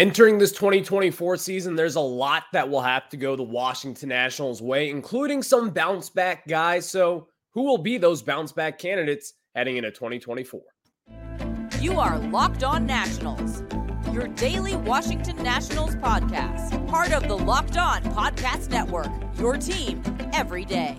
Entering 0.00 0.38
this 0.38 0.52
2024 0.52 1.36
season, 1.36 1.76
there's 1.76 1.96
a 1.96 2.00
lot 2.00 2.44
that 2.54 2.66
will 2.66 2.80
have 2.80 3.10
to 3.10 3.18
go 3.18 3.36
the 3.36 3.42
Washington 3.42 4.08
Nationals' 4.08 4.62
way, 4.62 4.88
including 4.88 5.42
some 5.42 5.68
bounce 5.68 6.08
back 6.08 6.48
guys. 6.48 6.88
So, 6.88 7.28
who 7.52 7.64
will 7.64 7.76
be 7.76 7.98
those 7.98 8.22
bounce 8.22 8.50
back 8.50 8.78
candidates 8.78 9.34
heading 9.54 9.76
into 9.76 9.90
2024? 9.90 10.62
You 11.82 12.00
are 12.00 12.18
Locked 12.18 12.64
On 12.64 12.86
Nationals, 12.86 13.62
your 14.10 14.28
daily 14.28 14.74
Washington 14.74 15.36
Nationals 15.42 15.94
podcast, 15.96 16.88
part 16.88 17.12
of 17.12 17.28
the 17.28 17.36
Locked 17.36 17.76
On 17.76 18.02
Podcast 18.04 18.70
Network, 18.70 19.10
your 19.38 19.58
team 19.58 20.02
every 20.32 20.64
day. 20.64 20.96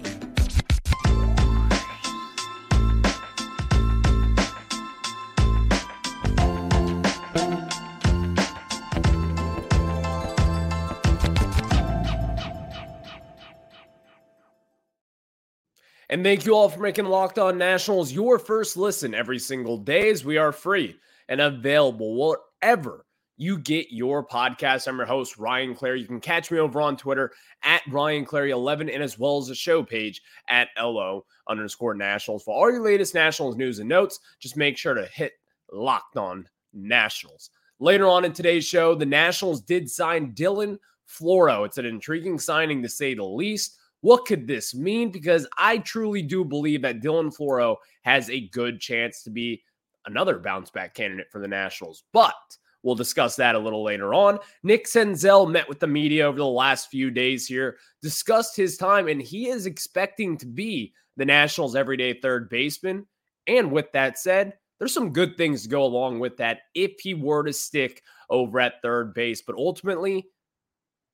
And 16.12 16.26
thank 16.26 16.46
you 16.46 16.54
all 16.54 16.68
for 16.68 16.82
making 16.82 17.06
Locked 17.06 17.40
On 17.40 17.58
Nationals 17.58 18.12
your 18.12 18.38
first 18.38 18.76
listen 18.76 19.16
every 19.16 19.40
single 19.40 19.78
day 19.78 20.10
as 20.10 20.26
we 20.26 20.36
are 20.36 20.52
free 20.52 20.98
and 21.30 21.40
available 21.40 22.36
wherever 22.62 23.06
you 23.38 23.58
get 23.58 23.94
your 23.94 24.28
podcast. 24.28 24.90
I'm 24.90 24.98
your 24.98 25.06
host, 25.06 25.38
Ryan 25.38 25.74
Clary. 25.74 26.02
You 26.02 26.08
can 26.08 26.20
catch 26.20 26.52
me 26.52 26.60
over 26.60 26.82
on 26.82 26.98
Twitter 26.98 27.32
at 27.64 27.82
Ryan 27.88 28.26
Clary11 28.26 28.94
and 28.94 29.02
as 29.02 29.18
well 29.18 29.38
as 29.38 29.48
the 29.48 29.56
show 29.56 29.84
page 29.84 30.22
at 30.50 30.68
LO 30.78 31.24
underscore 31.48 31.94
Nationals. 31.94 32.44
For 32.44 32.54
all 32.54 32.70
your 32.70 32.82
latest 32.82 33.16
Nationals 33.16 33.56
news 33.56 33.80
and 33.80 33.88
notes, 33.88 34.20
just 34.38 34.58
make 34.58 34.78
sure 34.78 34.94
to 34.94 35.08
hit 35.14 35.32
Locked 35.72 36.18
On 36.18 36.46
Nationals. 36.74 37.52
Later 37.80 38.08
on 38.10 38.26
in 38.26 38.34
today's 38.34 38.66
show, 38.66 38.96
the 38.96 39.06
Nationals 39.06 39.62
did 39.62 39.90
sign 39.90 40.34
Dylan 40.34 40.78
Floro. 41.08 41.66
It's 41.66 41.78
an 41.78 41.86
intriguing 41.86 42.38
signing 42.38 42.84
to 42.84 42.90
say 42.90 43.14
the 43.14 43.24
least. 43.24 43.78
What 44.02 44.26
could 44.26 44.48
this 44.48 44.74
mean? 44.74 45.12
Because 45.12 45.48
I 45.58 45.78
truly 45.78 46.22
do 46.24 46.44
believe 46.44 46.82
that 46.82 47.02
Dylan 47.02 47.36
Floro 47.36 47.78
has 48.02 48.30
a 48.30 48.50
good 48.50 48.80
chance 48.80 49.24
to 49.24 49.30
be 49.30 49.64
another 50.08 50.40
bounce 50.40 50.72
back 50.72 50.96
candidate 50.96 51.28
for 51.32 51.40
the 51.40 51.48
Nationals. 51.48 52.04
But 52.12 52.34
we'll 52.82 52.96
discuss 52.96 53.36
that 53.36 53.56
a 53.56 53.60
little 53.60 53.84
later 53.84 54.14
on. 54.14 54.40
Nick 54.64 54.86
Senzel 54.86 55.50
met 55.50 55.70
with 55.70 55.80
the 55.80 55.88
media 55.88 56.26
over 56.26 56.40
the 56.40 56.46
last 56.46 56.90
few 56.90 57.12
days 57.12 57.46
here, 57.46 57.78
discussed 58.02 58.58
his 58.58 58.76
time, 58.76 59.08
and 59.08 59.22
he 59.22 59.50
is 59.50 59.68
expecting 59.68 60.36
to 60.38 60.48
be 60.48 60.94
the 61.18 61.26
Nationals' 61.26 61.76
everyday 61.76 62.20
third 62.20 62.50
baseman. 62.50 63.06
And 63.46 63.72
with 63.72 63.92
that 63.92 64.18
said, 64.18 64.54
there's 64.80 64.94
some 64.94 65.14
good 65.14 65.38
things 65.38 65.62
to 65.64 65.70
go 65.70 65.84
along 65.84 66.20
with 66.20 66.38
that 66.38 66.62
if 66.74 67.00
he 67.00 67.14
were 67.14 67.44
to 67.44 67.54
stick 67.54 68.02
over 68.32 68.60
at 68.60 68.82
third 68.82 69.14
base. 69.14 69.44
But 69.44 69.58
ultimately, 69.58 70.28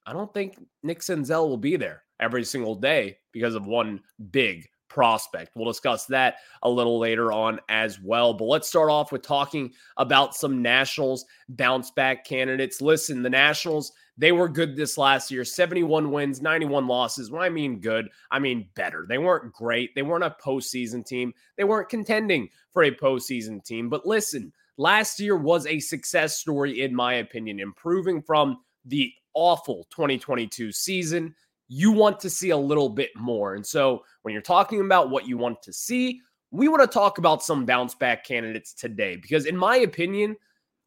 I 0.05 0.13
don't 0.13 0.33
think 0.33 0.58
Nick 0.83 0.99
Senzel 0.99 1.49
will 1.49 1.58
be 1.58 1.75
there 1.75 2.03
every 2.19 2.43
single 2.43 2.75
day 2.75 3.17
because 3.31 3.55
of 3.55 3.67
one 3.67 4.01
big 4.31 4.67
prospect. 4.89 5.51
We'll 5.55 5.71
discuss 5.71 6.05
that 6.07 6.37
a 6.63 6.69
little 6.69 6.97
later 6.97 7.31
on 7.31 7.59
as 7.69 7.99
well. 7.99 8.33
But 8.33 8.45
let's 8.45 8.67
start 8.67 8.89
off 8.89 9.11
with 9.11 9.21
talking 9.21 9.71
about 9.97 10.35
some 10.35 10.61
Nationals 10.61 11.25
bounce 11.49 11.91
back 11.91 12.25
candidates. 12.25 12.81
Listen, 12.81 13.21
the 13.21 13.29
Nationals, 13.29 13.91
they 14.17 14.31
were 14.31 14.49
good 14.49 14.75
this 14.75 14.97
last 14.97 15.29
year 15.29 15.45
71 15.45 16.11
wins, 16.11 16.41
91 16.41 16.87
losses. 16.87 17.29
When 17.29 17.43
I 17.43 17.49
mean 17.49 17.79
good, 17.79 18.09
I 18.31 18.39
mean 18.39 18.69
better. 18.75 19.05
They 19.07 19.17
weren't 19.17 19.53
great. 19.53 19.93
They 19.93 20.02
weren't 20.02 20.23
a 20.23 20.35
postseason 20.43 21.05
team, 21.05 21.33
they 21.57 21.63
weren't 21.63 21.89
contending 21.89 22.49
for 22.71 22.83
a 22.83 22.91
postseason 22.91 23.63
team. 23.63 23.89
But 23.89 24.05
listen, 24.05 24.52
last 24.77 25.19
year 25.19 25.37
was 25.37 25.67
a 25.67 25.79
success 25.79 26.37
story, 26.37 26.81
in 26.81 26.95
my 26.95 27.15
opinion, 27.15 27.59
improving 27.59 28.21
from 28.21 28.57
the 28.85 29.11
awful 29.33 29.85
2022 29.92 30.71
season 30.71 31.36
you 31.67 31.92
want 31.92 32.20
to 32.22 32.30
see 32.30 32.52
a 32.52 32.58
little 32.58 32.89
bit 32.89 33.10
more. 33.16 33.55
And 33.55 33.66
so 33.66 34.04
when 34.22 34.33
you're 34.33 34.42
talking 34.42 34.82
about 34.82 35.10
what 35.10 35.28
you 35.28 35.38
want 35.38 35.61
to 35.64 35.73
see, 35.73 36.22
we 36.52 36.67
want 36.67 36.82
to 36.82 36.88
talk 36.88 37.17
about 37.17 37.44
some 37.44 37.66
bounce 37.66 37.94
back 37.95 38.26
candidates 38.26 38.73
today 38.73 39.17
because, 39.17 39.45
in 39.45 39.58
my 39.58 39.78
opinion, 39.78 40.36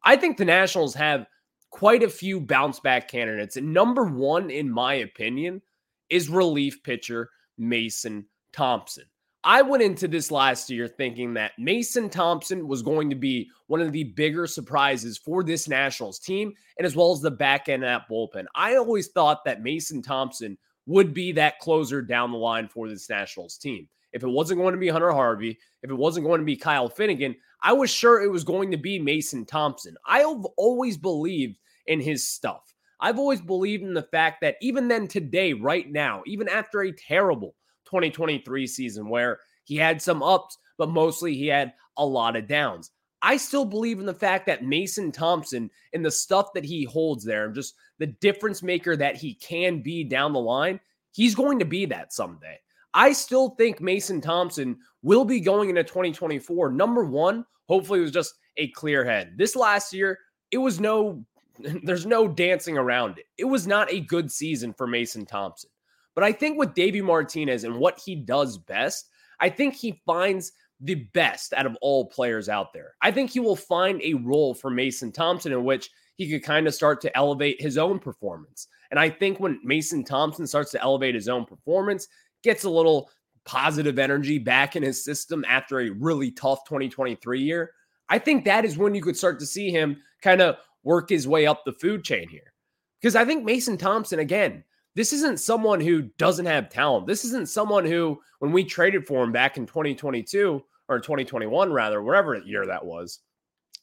I 0.03 0.15
think 0.15 0.37
the 0.37 0.45
Nationals 0.45 0.95
have 0.95 1.27
quite 1.69 2.03
a 2.03 2.09
few 2.09 2.41
bounce 2.41 2.79
back 2.79 3.07
candidates. 3.07 3.57
And 3.57 3.73
number 3.73 4.05
one, 4.05 4.49
in 4.49 4.69
my 4.69 4.95
opinion, 4.95 5.61
is 6.09 6.29
relief 6.29 6.81
pitcher 6.83 7.29
Mason 7.57 8.25
Thompson. 8.51 9.05
I 9.43 9.63
went 9.63 9.81
into 9.81 10.07
this 10.07 10.29
last 10.29 10.69
year 10.69 10.87
thinking 10.87 11.33
that 11.33 11.53
Mason 11.57 12.09
Thompson 12.09 12.67
was 12.67 12.83
going 12.83 13.09
to 13.09 13.15
be 13.15 13.49
one 13.67 13.81
of 13.81 13.91
the 13.91 14.03
bigger 14.03 14.45
surprises 14.45 15.17
for 15.17 15.43
this 15.43 15.67
Nationals 15.67 16.19
team 16.19 16.53
and 16.77 16.85
as 16.85 16.95
well 16.95 17.11
as 17.11 17.21
the 17.21 17.31
back 17.31 17.67
end 17.67 17.83
at 17.83 18.07
bullpen. 18.09 18.45
I 18.53 18.75
always 18.75 19.07
thought 19.07 19.43
that 19.45 19.63
Mason 19.63 20.03
Thompson 20.03 20.57
would 20.85 21.13
be 21.13 21.31
that 21.33 21.59
closer 21.59 22.01
down 22.01 22.31
the 22.31 22.37
line 22.37 22.67
for 22.67 22.89
this 22.89 23.09
Nationals 23.09 23.57
team. 23.57 23.87
If 24.13 24.23
it 24.23 24.27
wasn't 24.29 24.59
going 24.59 24.73
to 24.73 24.79
be 24.79 24.89
Hunter 24.89 25.11
Harvey, 25.11 25.57
if 25.83 25.89
it 25.89 25.97
wasn't 25.97 26.25
going 26.25 26.39
to 26.39 26.45
be 26.45 26.57
Kyle 26.57 26.89
Finnegan, 26.89 27.35
I 27.61 27.73
was 27.73 27.89
sure 27.89 28.21
it 28.21 28.31
was 28.31 28.43
going 28.43 28.71
to 28.71 28.77
be 28.77 28.99
Mason 28.99 29.45
Thompson. 29.45 29.95
I've 30.05 30.45
always 30.57 30.97
believed 30.97 31.59
in 31.87 31.99
his 31.99 32.27
stuff. 32.27 32.73
I've 32.99 33.19
always 33.19 33.41
believed 33.41 33.83
in 33.83 33.93
the 33.93 34.03
fact 34.03 34.41
that 34.41 34.57
even 34.61 34.87
then, 34.87 35.07
today, 35.07 35.53
right 35.53 35.89
now, 35.89 36.23
even 36.25 36.47
after 36.47 36.81
a 36.81 36.91
terrible 36.91 37.55
2023 37.85 38.67
season 38.67 39.09
where 39.09 39.39
he 39.63 39.75
had 39.75 40.01
some 40.01 40.21
ups, 40.21 40.57
but 40.77 40.89
mostly 40.89 41.35
he 41.35 41.47
had 41.47 41.73
a 41.97 42.05
lot 42.05 42.35
of 42.35 42.47
downs. 42.47 42.91
I 43.21 43.37
still 43.37 43.65
believe 43.65 43.99
in 43.99 44.05
the 44.05 44.13
fact 44.13 44.47
that 44.47 44.65
Mason 44.65 45.11
Thompson 45.11 45.69
and 45.93 46.03
the 46.03 46.11
stuff 46.11 46.53
that 46.53 46.65
he 46.65 46.83
holds 46.83 47.23
there 47.23 47.45
and 47.45 47.55
just 47.55 47.75
the 47.99 48.07
difference 48.07 48.63
maker 48.63 48.95
that 48.95 49.15
he 49.15 49.35
can 49.35 49.81
be 49.81 50.03
down 50.03 50.33
the 50.33 50.39
line, 50.39 50.79
he's 51.11 51.35
going 51.35 51.59
to 51.59 51.65
be 51.65 51.85
that 51.85 52.13
someday. 52.13 52.59
I 52.93 53.13
still 53.13 53.49
think 53.51 53.79
Mason 53.79 54.21
Thompson 54.21 54.77
will 55.01 55.23
be 55.23 55.39
going 55.39 55.69
into 55.69 55.83
2024. 55.83 56.71
Number 56.71 57.03
one, 57.03 57.45
hopefully, 57.67 57.99
it 57.99 58.03
was 58.03 58.11
just 58.11 58.33
a 58.57 58.67
clear 58.69 59.05
head. 59.05 59.33
This 59.37 59.55
last 59.55 59.93
year, 59.93 60.19
it 60.51 60.57
was 60.57 60.79
no, 60.79 61.23
there's 61.83 62.05
no 62.05 62.27
dancing 62.27 62.77
around 62.77 63.17
it. 63.17 63.25
It 63.37 63.45
was 63.45 63.67
not 63.67 63.91
a 63.91 64.01
good 64.01 64.31
season 64.31 64.73
for 64.73 64.87
Mason 64.87 65.25
Thompson. 65.25 65.69
But 66.15 66.23
I 66.23 66.33
think 66.33 66.57
with 66.57 66.73
Davey 66.73 67.01
Martinez 67.01 67.63
and 67.63 67.77
what 67.77 67.99
he 68.03 68.15
does 68.15 68.57
best, 68.57 69.09
I 69.39 69.49
think 69.49 69.73
he 69.73 70.01
finds 70.05 70.51
the 70.81 70.95
best 71.13 71.53
out 71.53 71.65
of 71.65 71.77
all 71.81 72.05
players 72.05 72.49
out 72.49 72.73
there. 72.73 72.95
I 73.01 73.11
think 73.11 73.29
he 73.29 73.39
will 73.39 73.55
find 73.55 74.01
a 74.01 74.15
role 74.15 74.53
for 74.53 74.69
Mason 74.69 75.11
Thompson 75.11 75.51
in 75.51 75.63
which 75.63 75.89
he 76.15 76.29
could 76.29 76.43
kind 76.43 76.67
of 76.67 76.73
start 76.73 77.01
to 77.01 77.17
elevate 77.17 77.61
his 77.61 77.77
own 77.77 77.99
performance. 77.99 78.67
And 78.89 78.99
I 78.99 79.09
think 79.09 79.39
when 79.39 79.59
Mason 79.63 80.03
Thompson 80.03 80.45
starts 80.45 80.71
to 80.71 80.81
elevate 80.81 81.15
his 81.15 81.29
own 81.29 81.45
performance, 81.45 82.07
gets 82.43 82.63
a 82.63 82.69
little 82.69 83.09
positive 83.45 83.97
energy 83.99 84.37
back 84.37 84.75
in 84.75 84.83
his 84.83 85.03
system 85.03 85.45
after 85.47 85.79
a 85.79 85.89
really 85.89 86.31
tough 86.31 86.65
2023 86.65 87.41
year, 87.41 87.71
I 88.09 88.19
think 88.19 88.43
that 88.45 88.65
is 88.65 88.77
when 88.77 88.93
you 88.93 89.01
could 89.01 89.17
start 89.17 89.39
to 89.39 89.45
see 89.45 89.71
him 89.71 89.97
kind 90.21 90.41
of 90.41 90.57
work 90.83 91.09
his 91.09 91.27
way 91.27 91.45
up 91.45 91.63
the 91.63 91.73
food 91.73 92.03
chain 92.03 92.27
here. 92.27 92.53
Because 92.99 93.15
I 93.15 93.25
think 93.25 93.43
Mason 93.43 93.77
Thompson, 93.77 94.19
again, 94.19 94.63
this 94.95 95.13
isn't 95.13 95.39
someone 95.39 95.79
who 95.79 96.03
doesn't 96.17 96.45
have 96.45 96.69
talent. 96.69 97.07
This 97.07 97.23
isn't 97.25 97.49
someone 97.49 97.85
who, 97.85 98.19
when 98.39 98.51
we 98.51 98.63
traded 98.63 99.07
for 99.07 99.23
him 99.23 99.31
back 99.31 99.57
in 99.57 99.65
2022, 99.65 100.61
or 100.91 100.99
2021 100.99 101.71
rather, 101.71 102.01
whatever 102.01 102.37
year 102.37 102.65
that 102.65 102.85
was. 102.85 103.19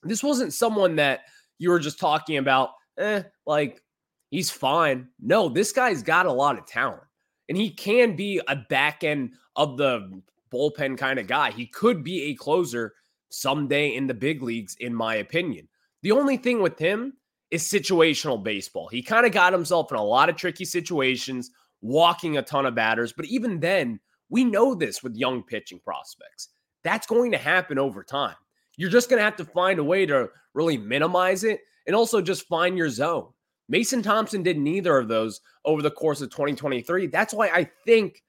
This 0.03 0.23
wasn't 0.23 0.55
someone 0.55 0.97
that 0.97 1.21
you 1.59 1.71
were 1.71 1.81
just 1.81 1.99
talking 1.99 2.37
about, 2.37 2.71
eh, 2.99 3.23
like 3.47 3.83
he's 4.31 4.51
fine. 4.51 5.09
No, 5.21 5.49
this 5.49 5.73
guy's 5.73 6.03
got 6.03 6.27
a 6.27 6.33
lot 6.33 6.59
of 6.59 6.67
talent 6.67 7.03
and 7.49 7.57
he 7.57 7.71
can 7.71 8.15
be 8.15 8.41
a 8.49 8.57
back 8.57 9.05
end 9.05 9.33
of 9.57 9.77
the 9.77 10.23
bullpen 10.53 10.97
kind 10.97 11.19
of 11.19 11.27
guy. 11.27 11.51
He 11.51 11.67
could 11.67 12.05
be 12.05 12.25
a 12.25 12.35
closer 12.35 12.95
someday 13.31 13.95
in 13.95 14.07
the 14.07 14.15
big 14.15 14.43
leagues, 14.43 14.77
in 14.81 14.95
my 14.95 15.17
opinion. 15.17 15.69
The 16.03 16.13
only 16.13 16.37
thing 16.37 16.63
with 16.63 16.79
him 16.79 17.15
is 17.51 17.63
situational 17.63 18.43
baseball. 18.43 18.89
He 18.89 19.03
kind 19.03 19.27
of 19.27 19.33
got 19.33 19.53
himself 19.53 19.91
in 19.91 19.99
a 19.99 20.05
lot 20.05 20.29
of 20.29 20.37
tricky 20.37 20.65
situations, 20.65 21.51
walking 21.81 22.37
a 22.37 22.43
ton 22.43 22.67
of 22.67 22.75
batters. 22.75 23.13
But 23.13 23.27
even 23.27 23.61
then, 23.61 24.01
we 24.29 24.45
know 24.45 24.75
this 24.75 25.03
with 25.03 25.17
young 25.17 25.43
pitching 25.43 25.81
prospects. 25.81 26.51
That's 26.85 27.07
going 27.07 27.33
to 27.33 27.39
happen 27.39 27.79
over 27.79 28.03
time. 28.03 28.37
You're 28.77 28.91
just 28.91 29.11
going 29.11 29.19
to 29.19 29.25
have 29.25 29.37
to 29.37 29.45
find 29.45 29.79
a 29.79 29.85
way 29.85 30.07
to 30.07 30.31
really 30.55 30.79
minimize 30.79 31.45
it 31.45 31.61
and 31.87 31.97
also 31.97 32.21
just 32.21 32.47
find 32.47 32.77
your 32.79 32.91
zone. 32.91 33.29
Mason 33.69 34.03
Thompson 34.03 34.43
did 34.43 34.59
neither 34.59 34.97
of 34.97 35.09
those 35.09 35.41
over 35.65 35.83
the 35.83 35.91
course 35.91 36.21
of 36.21 36.31
2023. 36.31 37.09
That's 37.09 37.35
why 37.35 37.49
I 37.49 37.69
think 37.85 38.23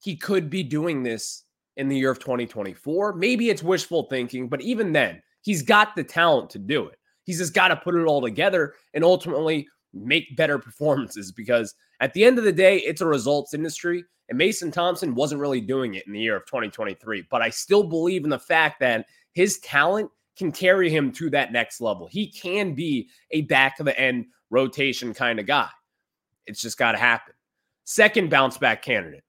he 0.00 0.16
could 0.16 0.48
be 0.48 0.62
doing 0.62 1.02
this 1.02 1.44
in 1.76 1.88
the 1.88 1.96
year 1.96 2.10
of 2.10 2.18
2024. 2.18 3.14
Maybe 3.14 3.50
it's 3.50 3.62
wishful 3.62 4.04
thinking, 4.04 4.48
but 4.48 4.60
even 4.60 4.92
then, 4.92 5.22
he's 5.42 5.62
got 5.62 5.96
the 5.96 6.04
talent 6.04 6.50
to 6.50 6.58
do 6.58 6.86
it. 6.86 6.98
He's 7.24 7.38
just 7.38 7.54
got 7.54 7.68
to 7.68 7.76
put 7.76 7.96
it 7.96 8.04
all 8.04 8.22
together 8.22 8.74
and 8.94 9.02
ultimately 9.02 9.66
make 10.04 10.36
better 10.36 10.58
performances 10.58 11.32
because 11.32 11.74
at 12.00 12.12
the 12.12 12.24
end 12.24 12.38
of 12.38 12.44
the 12.44 12.52
day, 12.52 12.78
it's 12.78 13.00
a 13.00 13.06
results 13.06 13.54
industry. 13.54 14.04
And 14.28 14.36
Mason 14.36 14.70
Thompson 14.70 15.14
wasn't 15.14 15.40
really 15.40 15.60
doing 15.60 15.94
it 15.94 16.06
in 16.06 16.12
the 16.12 16.20
year 16.20 16.36
of 16.36 16.46
2023. 16.46 17.26
But 17.30 17.42
I 17.42 17.50
still 17.50 17.84
believe 17.84 18.24
in 18.24 18.30
the 18.30 18.38
fact 18.38 18.80
that 18.80 19.06
his 19.32 19.58
talent 19.60 20.10
can 20.36 20.52
carry 20.52 20.90
him 20.90 21.12
to 21.12 21.30
that 21.30 21.52
next 21.52 21.80
level. 21.80 22.06
He 22.06 22.30
can 22.30 22.74
be 22.74 23.08
a 23.30 23.42
back 23.42 23.80
of 23.80 23.86
the 23.86 23.98
end 23.98 24.26
rotation 24.50 25.14
kind 25.14 25.40
of 25.40 25.46
guy. 25.46 25.68
It's 26.46 26.60
just 26.60 26.78
got 26.78 26.92
to 26.92 26.98
happen. 26.98 27.34
Second 27.84 28.30
bounce 28.30 28.58
back 28.58 28.82
candidate. 28.82 29.24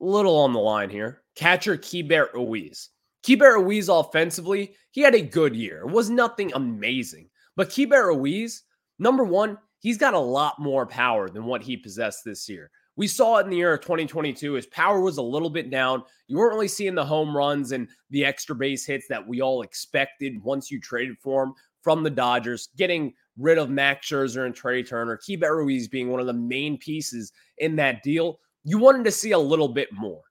Little 0.00 0.38
on 0.38 0.52
the 0.52 0.58
line 0.58 0.90
here. 0.90 1.22
Catcher 1.34 1.76
Keibert 1.76 2.32
Ruiz. 2.34 2.90
Keibert 3.22 3.56
Ruiz 3.56 3.88
offensively, 3.88 4.74
he 4.90 5.00
had 5.00 5.14
a 5.14 5.20
good 5.20 5.54
year. 5.54 5.80
It 5.80 5.90
was 5.90 6.08
nothing 6.08 6.52
amazing. 6.54 7.28
But 7.56 7.68
Keibert 7.68 8.06
Ruiz, 8.06 8.62
number 8.98 9.24
one, 9.24 9.58
he's 9.80 9.98
got 9.98 10.14
a 10.14 10.18
lot 10.18 10.58
more 10.58 10.86
power 10.86 11.28
than 11.28 11.44
what 11.44 11.62
he 11.62 11.76
possessed 11.76 12.24
this 12.24 12.48
year. 12.48 12.70
We 12.96 13.06
saw 13.06 13.36
it 13.36 13.44
in 13.44 13.50
the 13.50 13.56
year 13.56 13.74
of 13.74 13.80
2022. 13.80 14.54
His 14.54 14.66
power 14.66 15.00
was 15.00 15.18
a 15.18 15.22
little 15.22 15.50
bit 15.50 15.70
down. 15.70 16.02
You 16.26 16.36
weren't 16.36 16.54
really 16.54 16.66
seeing 16.66 16.96
the 16.96 17.04
home 17.04 17.36
runs 17.36 17.70
and 17.70 17.88
the 18.10 18.24
extra 18.24 18.56
base 18.56 18.84
hits 18.84 19.06
that 19.08 19.26
we 19.26 19.40
all 19.40 19.62
expected 19.62 20.42
once 20.42 20.68
you 20.68 20.80
traded 20.80 21.16
for 21.20 21.44
him 21.44 21.54
from 21.82 22.02
the 22.02 22.10
Dodgers, 22.10 22.70
getting 22.76 23.14
rid 23.36 23.56
of 23.56 23.70
Max 23.70 24.08
Scherzer 24.08 24.46
and 24.46 24.54
Trea 24.54 24.82
Turner, 24.82 25.16
Keibert 25.16 25.56
Ruiz 25.56 25.86
being 25.86 26.10
one 26.10 26.20
of 26.20 26.26
the 26.26 26.32
main 26.32 26.76
pieces 26.76 27.32
in 27.58 27.76
that 27.76 28.02
deal. 28.02 28.40
You 28.64 28.78
wanted 28.78 29.04
to 29.04 29.12
see 29.12 29.30
a 29.30 29.38
little 29.38 29.68
bit 29.68 29.92
more. 29.92 30.22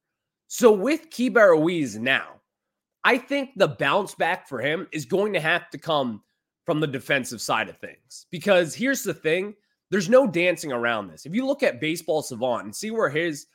So 0.48 0.72
with 0.72 1.10
Keibert 1.10 1.52
Ruiz 1.52 1.98
now, 1.98 2.42
I 3.06 3.18
think 3.18 3.52
the 3.56 3.70
bounce 3.70 4.14
back 4.14 4.50
for 4.50 4.60
him 4.60 4.88
is 4.92 5.06
going 5.06 5.32
to 5.34 5.40
have 5.40 5.70
to 5.70 5.78
come 5.78 6.22
from 6.68 6.82
the 6.82 6.86
defensive 6.86 7.42
side 7.42 7.70
of 7.70 7.78
things. 7.78 8.28
Because 8.30 8.76
here's 8.76 9.02
the 9.02 9.14
thing 9.14 9.56
there's 9.90 10.10
no 10.10 10.28
dancing 10.28 10.74
around 10.74 11.08
this. 11.08 11.26
If 11.26 11.34
you 11.34 11.48
look 11.48 11.64
at 11.64 11.80
Baseball 11.80 12.22
Savant 12.22 12.66
and 12.66 12.76
see 12.76 12.92
where 12.92 13.10
his 13.10 13.48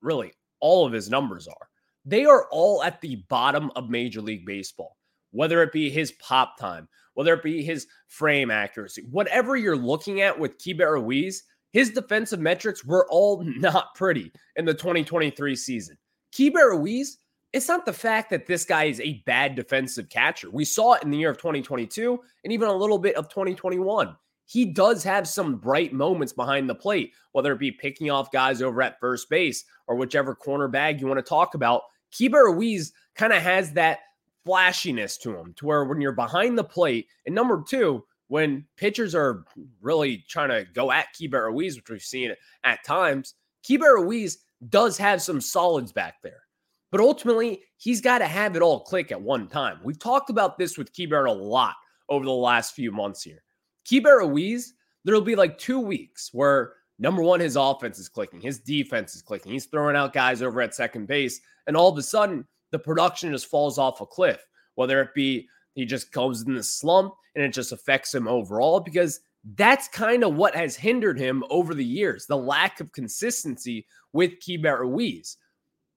really 0.00 0.32
all 0.60 0.86
of 0.86 0.92
his 0.94 1.10
numbers 1.10 1.46
are, 1.46 1.68
they 2.06 2.24
are 2.24 2.48
all 2.50 2.82
at 2.82 3.02
the 3.02 3.16
bottom 3.28 3.70
of 3.76 3.90
Major 3.90 4.22
League 4.22 4.46
Baseball, 4.46 4.96
whether 5.30 5.62
it 5.62 5.72
be 5.72 5.90
his 5.90 6.12
pop 6.12 6.56
time, 6.58 6.88
whether 7.12 7.34
it 7.34 7.42
be 7.42 7.62
his 7.62 7.86
frame 8.06 8.50
accuracy, 8.50 9.04
whatever 9.10 9.54
you're 9.54 9.76
looking 9.76 10.22
at 10.22 10.36
with 10.36 10.58
Keibert 10.58 10.94
Ruiz, 10.94 11.44
his 11.74 11.90
defensive 11.90 12.40
metrics 12.40 12.82
were 12.82 13.06
all 13.10 13.44
not 13.44 13.94
pretty 13.94 14.32
in 14.56 14.64
the 14.64 14.72
2023 14.72 15.54
season. 15.54 15.98
Keibert 16.34 16.70
Ruiz, 16.70 17.18
it's 17.52 17.68
not 17.68 17.86
the 17.86 17.92
fact 17.92 18.30
that 18.30 18.46
this 18.46 18.64
guy 18.64 18.84
is 18.84 19.00
a 19.00 19.22
bad 19.26 19.54
defensive 19.54 20.08
catcher. 20.08 20.50
We 20.50 20.64
saw 20.64 20.94
it 20.94 21.02
in 21.02 21.10
the 21.10 21.18
year 21.18 21.30
of 21.30 21.38
2022 21.38 22.20
and 22.44 22.52
even 22.52 22.68
a 22.68 22.76
little 22.76 22.98
bit 22.98 23.16
of 23.16 23.28
2021 23.28 24.16
he 24.48 24.64
does 24.64 25.04
have 25.04 25.28
some 25.28 25.56
bright 25.56 25.92
moments 25.92 26.32
behind 26.32 26.70
the 26.70 26.74
plate, 26.74 27.12
whether 27.32 27.52
it 27.52 27.58
be 27.58 27.70
picking 27.70 28.10
off 28.10 28.32
guys 28.32 28.62
over 28.62 28.80
at 28.80 28.98
first 28.98 29.28
base 29.28 29.64
or 29.86 29.94
whichever 29.94 30.34
corner 30.34 30.68
bag 30.68 31.00
you 31.00 31.06
want 31.06 31.18
to 31.18 31.22
talk 31.22 31.54
about. 31.54 31.82
Keibert 32.12 32.54
Ruiz 32.54 32.94
kind 33.14 33.34
of 33.34 33.42
has 33.42 33.72
that 33.72 33.98
flashiness 34.46 35.18
to 35.18 35.36
him 35.36 35.52
to 35.58 35.66
where 35.66 35.84
when 35.84 36.00
you're 36.00 36.12
behind 36.12 36.56
the 36.56 36.64
plate, 36.64 37.08
and 37.26 37.34
number 37.34 37.62
two, 37.68 38.02
when 38.28 38.64
pitchers 38.78 39.14
are 39.14 39.44
really 39.82 40.24
trying 40.28 40.48
to 40.48 40.66
go 40.72 40.90
at 40.90 41.08
Keibert 41.14 41.48
Ruiz, 41.48 41.76
which 41.76 41.90
we've 41.90 42.00
seen 42.00 42.34
at 42.64 42.82
times, 42.84 43.34
Keibert 43.62 43.96
Ruiz 43.96 44.38
does 44.70 44.96
have 44.96 45.20
some 45.20 45.42
solids 45.42 45.92
back 45.92 46.22
there. 46.22 46.40
But 46.90 47.00
ultimately, 47.00 47.62
he's 47.76 48.00
got 48.00 48.18
to 48.18 48.26
have 48.26 48.56
it 48.56 48.62
all 48.62 48.80
click 48.80 49.12
at 49.12 49.20
one 49.20 49.48
time. 49.48 49.78
We've 49.84 49.98
talked 49.98 50.30
about 50.30 50.58
this 50.58 50.78
with 50.78 50.92
Keibert 50.92 51.28
a 51.28 51.32
lot 51.32 51.74
over 52.08 52.24
the 52.24 52.32
last 52.32 52.74
few 52.74 52.90
months 52.90 53.22
here. 53.22 53.42
Keibert 53.86 54.20
Ruiz, 54.20 54.74
there'll 55.04 55.20
be 55.20 55.36
like 55.36 55.58
two 55.58 55.80
weeks 55.80 56.30
where 56.32 56.74
number 56.98 57.22
one, 57.22 57.40
his 57.40 57.56
offense 57.56 57.98
is 57.98 58.08
clicking, 58.08 58.40
his 58.40 58.58
defense 58.58 59.14
is 59.14 59.22
clicking, 59.22 59.52
he's 59.52 59.66
throwing 59.66 59.96
out 59.96 60.12
guys 60.12 60.42
over 60.42 60.60
at 60.60 60.74
second 60.74 61.06
base, 61.06 61.40
and 61.66 61.76
all 61.76 61.90
of 61.90 61.98
a 61.98 62.02
sudden 62.02 62.46
the 62.72 62.78
production 62.78 63.32
just 63.32 63.46
falls 63.46 63.78
off 63.78 64.00
a 64.00 64.06
cliff. 64.06 64.44
Whether 64.74 65.00
it 65.02 65.14
be 65.14 65.48
he 65.74 65.84
just 65.84 66.12
goes 66.12 66.42
in 66.42 66.54
the 66.54 66.62
slump 66.62 67.14
and 67.34 67.44
it 67.44 67.52
just 67.52 67.72
affects 67.72 68.14
him 68.14 68.28
overall, 68.28 68.80
because 68.80 69.20
that's 69.54 69.88
kind 69.88 70.24
of 70.24 70.34
what 70.34 70.54
has 70.54 70.76
hindered 70.76 71.18
him 71.18 71.44
over 71.50 71.74
the 71.74 71.84
years 71.84 72.26
the 72.26 72.36
lack 72.36 72.80
of 72.80 72.92
consistency 72.92 73.86
with 74.12 74.40
Keibert 74.40 74.80
Ruiz. 74.80 75.36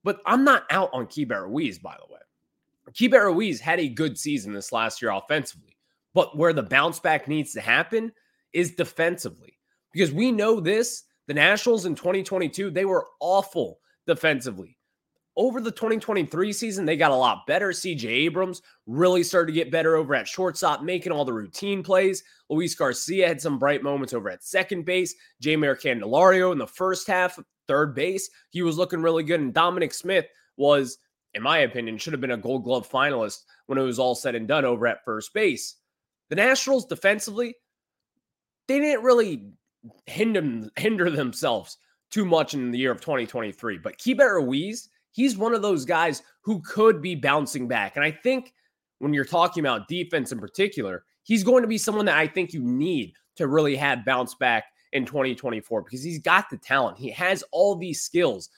But 0.04 0.20
I'm 0.26 0.44
not 0.44 0.64
out 0.70 0.90
on 0.92 1.06
Keibert 1.06 1.48
Ruiz, 1.48 1.78
by 1.78 1.96
the 1.96 2.12
way. 2.12 2.20
Keibert 2.90 3.26
Ruiz 3.26 3.60
had 3.60 3.80
a 3.80 3.88
good 3.88 4.18
season 4.18 4.52
this 4.52 4.72
last 4.72 5.00
year 5.00 5.12
offensively. 5.12 5.76
But 6.14 6.36
where 6.36 6.52
the 6.52 6.62
bounce 6.62 6.98
back 6.98 7.28
needs 7.28 7.52
to 7.54 7.60
happen 7.60 8.12
is 8.52 8.74
defensively. 8.74 9.58
Because 9.92 10.12
we 10.12 10.32
know 10.32 10.60
this, 10.60 11.04
the 11.26 11.34
Nationals 11.34 11.86
in 11.86 11.94
2022, 11.94 12.70
they 12.70 12.84
were 12.84 13.06
awful 13.20 13.78
defensively. 14.06 14.76
Over 15.34 15.62
the 15.62 15.70
2023 15.70 16.52
season, 16.52 16.84
they 16.84 16.96
got 16.96 17.10
a 17.10 17.16
lot 17.16 17.46
better. 17.46 17.70
CJ 17.70 18.04
Abrams 18.04 18.60
really 18.86 19.22
started 19.22 19.46
to 19.46 19.58
get 19.58 19.70
better 19.70 19.96
over 19.96 20.14
at 20.14 20.28
shortstop, 20.28 20.82
making 20.82 21.10
all 21.10 21.24
the 21.24 21.32
routine 21.32 21.82
plays. 21.82 22.22
Luis 22.50 22.74
Garcia 22.74 23.26
had 23.26 23.40
some 23.40 23.58
bright 23.58 23.82
moments 23.82 24.12
over 24.12 24.28
at 24.28 24.44
second 24.44 24.84
base. 24.84 25.14
Jeimer 25.42 25.80
Candelario 25.80 26.52
in 26.52 26.58
the 26.58 26.66
first 26.66 27.06
half, 27.06 27.38
third 27.68 27.94
base, 27.94 28.28
he 28.50 28.62
was 28.62 28.78
looking 28.78 29.02
really 29.02 29.22
good. 29.22 29.40
And 29.40 29.54
Dominic 29.54 29.94
Smith 29.94 30.26
was, 30.56 30.98
in 31.34 31.42
my 31.42 31.58
opinion, 31.58 31.98
should 31.98 32.12
have 32.12 32.20
been 32.20 32.32
a 32.32 32.36
gold 32.36 32.64
glove 32.64 32.88
finalist 32.88 33.44
when 33.66 33.78
it 33.78 33.82
was 33.82 33.98
all 33.98 34.14
said 34.14 34.34
and 34.34 34.48
done 34.48 34.64
over 34.64 34.86
at 34.86 35.04
first 35.04 35.32
base. 35.34 35.76
The 36.28 36.36
Nationals 36.36 36.86
defensively, 36.86 37.54
they 38.68 38.78
didn't 38.78 39.04
really 39.04 39.52
hinder, 40.06 40.70
hinder 40.76 41.10
themselves 41.10 41.78
too 42.10 42.24
much 42.24 42.54
in 42.54 42.70
the 42.70 42.78
year 42.78 42.92
of 42.92 43.00
2023. 43.00 43.78
But 43.78 43.98
Keibert 43.98 44.34
Ruiz, 44.34 44.88
he's 45.10 45.36
one 45.36 45.54
of 45.54 45.62
those 45.62 45.84
guys 45.84 46.22
who 46.42 46.60
could 46.62 47.00
be 47.00 47.14
bouncing 47.14 47.68
back. 47.68 47.96
And 47.96 48.04
I 48.04 48.10
think 48.10 48.52
when 48.98 49.14
you're 49.14 49.24
talking 49.24 49.62
about 49.62 49.88
defense 49.88 50.32
in 50.32 50.38
particular, 50.38 51.04
he's 51.22 51.42
going 51.42 51.62
to 51.62 51.68
be 51.68 51.78
someone 51.78 52.06
that 52.06 52.18
I 52.18 52.26
think 52.26 52.52
you 52.52 52.62
need 52.62 53.14
to 53.36 53.48
really 53.48 53.76
have 53.76 54.04
bounce 54.04 54.34
back 54.34 54.64
in 54.92 55.04
2024 55.04 55.82
because 55.82 56.02
he's 56.02 56.18
got 56.18 56.50
the 56.50 56.56
talent. 56.56 56.98
He 56.98 57.10
has 57.10 57.42
all 57.52 57.76
these 57.76 58.02
skills. 58.02 58.50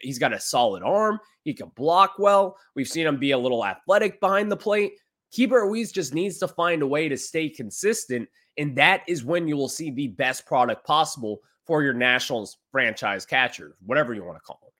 He's 0.00 0.18
got 0.18 0.32
a 0.32 0.40
solid 0.40 0.82
arm. 0.82 1.20
He 1.44 1.54
can 1.54 1.70
block 1.76 2.14
well. 2.18 2.56
We've 2.74 2.88
seen 2.88 3.06
him 3.06 3.18
be 3.18 3.30
a 3.30 3.38
little 3.38 3.64
athletic 3.64 4.20
behind 4.20 4.50
the 4.50 4.56
plate. 4.56 4.94
Keibert 5.32 5.64
Ruiz 5.64 5.92
just 5.92 6.14
needs 6.14 6.38
to 6.38 6.48
find 6.48 6.82
a 6.82 6.86
way 6.86 7.08
to 7.08 7.16
stay 7.16 7.48
consistent. 7.48 8.28
And 8.56 8.74
that 8.76 9.02
is 9.06 9.24
when 9.24 9.46
you 9.46 9.56
will 9.56 9.68
see 9.68 9.90
the 9.90 10.08
best 10.08 10.46
product 10.46 10.84
possible 10.86 11.40
for 11.64 11.82
your 11.82 11.94
Nationals 11.94 12.58
franchise 12.72 13.24
catcher, 13.24 13.76
whatever 13.84 14.14
you 14.14 14.24
want 14.24 14.36
to 14.36 14.42
call 14.42 14.60
him. 14.62 14.72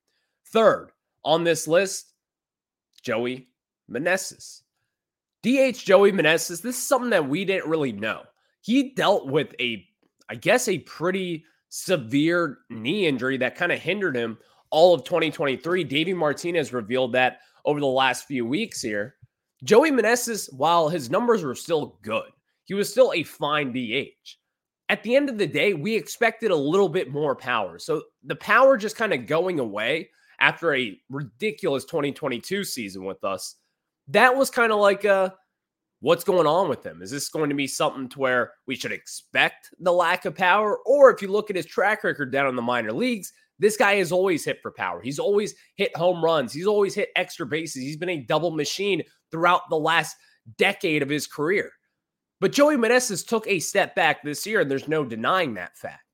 Third 0.46 0.90
on 1.25 1.44
this 1.44 1.69
list, 1.69 2.12
Joey 3.02 3.49
Meneses. 3.90 4.62
DH 5.43 5.78
Joey 5.78 6.12
Meneses, 6.12 6.62
this 6.62 6.76
is 6.76 6.83
something 6.83 7.11
that 7.11 7.28
we 7.28 7.44
didn't 7.44 7.71
really 7.71 7.92
know. 7.92 8.23
He 8.62 8.90
dealt 8.94 9.28
with 9.28 9.54
a, 9.61 9.87
I 10.30 10.35
guess, 10.35 10.68
a 10.68 10.78
pretty 10.78 11.44
severe 11.68 12.58
knee 12.70 13.06
injury 13.06 13.37
that 13.38 13.56
kind 13.56 13.73
of 13.73 13.78
hindered 13.78 14.16
him 14.16 14.38
all 14.70 14.94
of 14.94 15.04
2023. 15.04 15.85
Davey 15.85 16.14
Martinez 16.14 16.73
revealed 16.73 17.12
that 17.12 17.40
over 17.64 17.80
the 17.80 17.87
last 17.87 18.26
few 18.26 18.47
weeks 18.47 18.80
here. 18.80 19.16
Joey 19.64 19.90
Meneses, 19.90 20.52
while 20.52 20.88
his 20.88 21.11
numbers 21.11 21.42
were 21.42 21.54
still 21.54 21.99
good, 22.02 22.30
he 22.64 22.75
was 22.75 22.90
still 22.90 23.12
a 23.14 23.23
fine 23.23 23.73
DH. 23.73 24.37
At 24.88 25.02
the 25.02 25.16
end 25.16 25.28
of 25.28 25.37
the 25.37 25.47
day, 25.47 25.75
we 25.75 25.94
expected 25.94 26.50
a 26.50 26.56
little 26.56 26.88
bit 26.88 27.11
more 27.11 27.35
power. 27.35 27.78
So 27.78 28.02
the 28.25 28.37
power 28.37 28.76
just 28.76 28.97
kind 28.97 29.12
of 29.12 29.26
going 29.26 29.58
away 29.58 30.11
after 30.40 30.75
a 30.75 30.99
ridiculous 31.11 31.85
2022 31.85 32.64
season 32.64 33.04
with 33.04 33.25
us, 33.25 33.56
that 34.08 34.35
was 34.35 34.50
kind 34.50 34.73
of 34.73 34.78
like 34.78 35.04
a 35.04 35.35
what's 36.00 36.25
going 36.25 36.47
on 36.47 36.69
with 36.69 36.85
him? 36.85 37.02
Is 37.02 37.11
this 37.11 37.28
going 37.28 37.50
to 37.50 37.57
be 37.57 37.67
something 37.67 38.09
to 38.11 38.19
where 38.19 38.52
we 38.67 38.76
should 38.76 38.93
expect 38.93 39.71
the 39.81 39.93
lack 39.93 40.25
of 40.25 40.35
power? 40.35 40.78
Or 40.87 41.11
if 41.11 41.23
you 41.23 41.28
look 41.28 41.50
at 41.50 41.57
his 41.57 41.67
track 41.67 42.05
record 42.05 42.33
down 42.33 42.49
in 42.49 42.57
the 42.57 42.62
minor 42.62 42.93
leagues, 42.93 43.33
this 43.59 43.76
guy 43.76 43.97
has 43.97 44.12
always 44.12 44.45
hit 44.45 44.61
for 44.62 44.71
power. 44.71 45.00
He's 45.02 45.19
always 45.19 45.55
hit 45.75 45.97
home 45.97 46.25
runs. 46.25 46.52
He's 46.52 46.67
always 46.67 46.95
hit 46.95 47.11
extra 47.17 47.45
bases. 47.47 47.83
He's 47.83 47.97
been 47.97 48.09
a 48.09 48.25
double 48.25 48.52
machine 48.52 49.02
throughout 49.31 49.62
the 49.69 49.78
last 49.78 50.17
decade 50.57 51.02
of 51.02 51.09
his 51.09 51.26
career. 51.26 51.71
But 52.40 52.52
Joey 52.52 52.76
Meneses 52.76 53.26
took 53.26 53.49
a 53.49 53.59
step 53.59 53.97
back 53.97 54.23
this 54.23 54.47
year, 54.47 54.61
and 54.61 54.71
there's 54.71 54.87
no 54.87 55.05
denying 55.05 55.55
that 55.55 55.76
fact. 55.76 56.05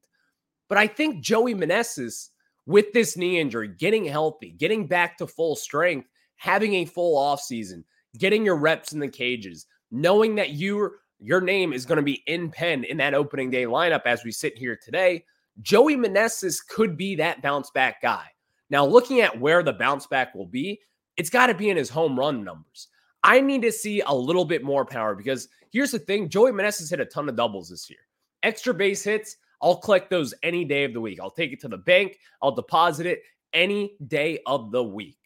But 0.71 0.79
I 0.79 0.87
think 0.87 1.23
Joey 1.23 1.55
Meneses, 1.55 2.31
with 2.65 2.87
this 2.95 3.17
knee 3.19 3.39
injury, 3.39 3.69
getting 3.69 4.07
healthy, 4.07 4.53
getting 4.53 4.87
back 4.87 5.19
to 5.19 5.27
full 5.27 5.55
strength, 5.55 6.09
having 6.37 6.75
a 6.77 6.87
full 6.87 7.19
offseason, 7.19 7.85
getting 8.19 8.43
your 8.43 8.57
reps 8.57 8.95
in 8.95 9.01
the 9.01 9.09
cages, 9.09 9.67
knowing 9.95 10.35
that 10.35 10.55
your 10.55 10.97
your 11.21 11.41
name 11.41 11.73
is 11.73 11.87
going 11.87 11.97
to 11.97 12.03
be 12.03 12.23
in 12.27 12.51
pen 12.51 12.85
in 12.85 12.97
that 12.99 13.15
opening 13.15 13.49
day 13.49 13.65
lineup 13.65 14.03
as 14.05 14.25
we 14.25 14.33
sit 14.33 14.59
here 14.59 14.79
today, 14.85 15.25
Joey 15.63 15.97
Meneses 15.97 16.59
could 16.69 16.97
be 16.97 17.15
that 17.15 17.41
bounce 17.41 17.71
back 17.71 18.03
guy. 18.03 18.27
Now, 18.69 18.85
looking 18.85 19.21
at 19.21 19.41
where 19.41 19.63
the 19.63 19.73
bounce 19.73 20.07
back 20.07 20.35
will 20.35 20.47
be, 20.47 20.81
it's 21.17 21.31
got 21.31 21.47
to 21.47 21.55
be 21.55 21.71
in 21.71 21.77
his 21.77 21.89
home 21.89 22.19
run 22.19 22.43
numbers. 22.43 22.89
I 23.23 23.41
need 23.41 23.63
to 23.63 23.73
see 23.73 24.01
a 24.01 24.13
little 24.13 24.45
bit 24.45 24.65
more 24.65 24.85
power 24.85 25.15
because 25.15 25.49
here's 25.71 25.93
the 25.93 25.99
thing 26.01 26.29
Joey 26.29 26.51
Meneses 26.51 26.91
hit 26.91 27.01
a 27.01 27.07
ton 27.07 27.29
of 27.29 27.37
doubles 27.37 27.69
this 27.69 27.89
year. 27.89 28.01
Extra 28.43 28.75
base 28.75 29.05
hits, 29.05 29.37
I'll 29.63 29.77
collect 29.77 30.11
those 30.11 30.35
any 30.43 30.65
day 30.65 30.85
of 30.85 30.93
the 30.93 31.01
week. 31.01 31.21
I'll 31.23 31.31
take 31.31 31.53
it 31.53 31.61
to 31.61 31.69
the 31.69 31.79
bank, 31.79 32.19
I'll 32.43 32.55
deposit 32.55 33.07
it 33.07 33.23
any 33.53 33.97
day 34.09 34.41
of 34.47 34.73
the 34.73 34.83
week. 34.83 35.19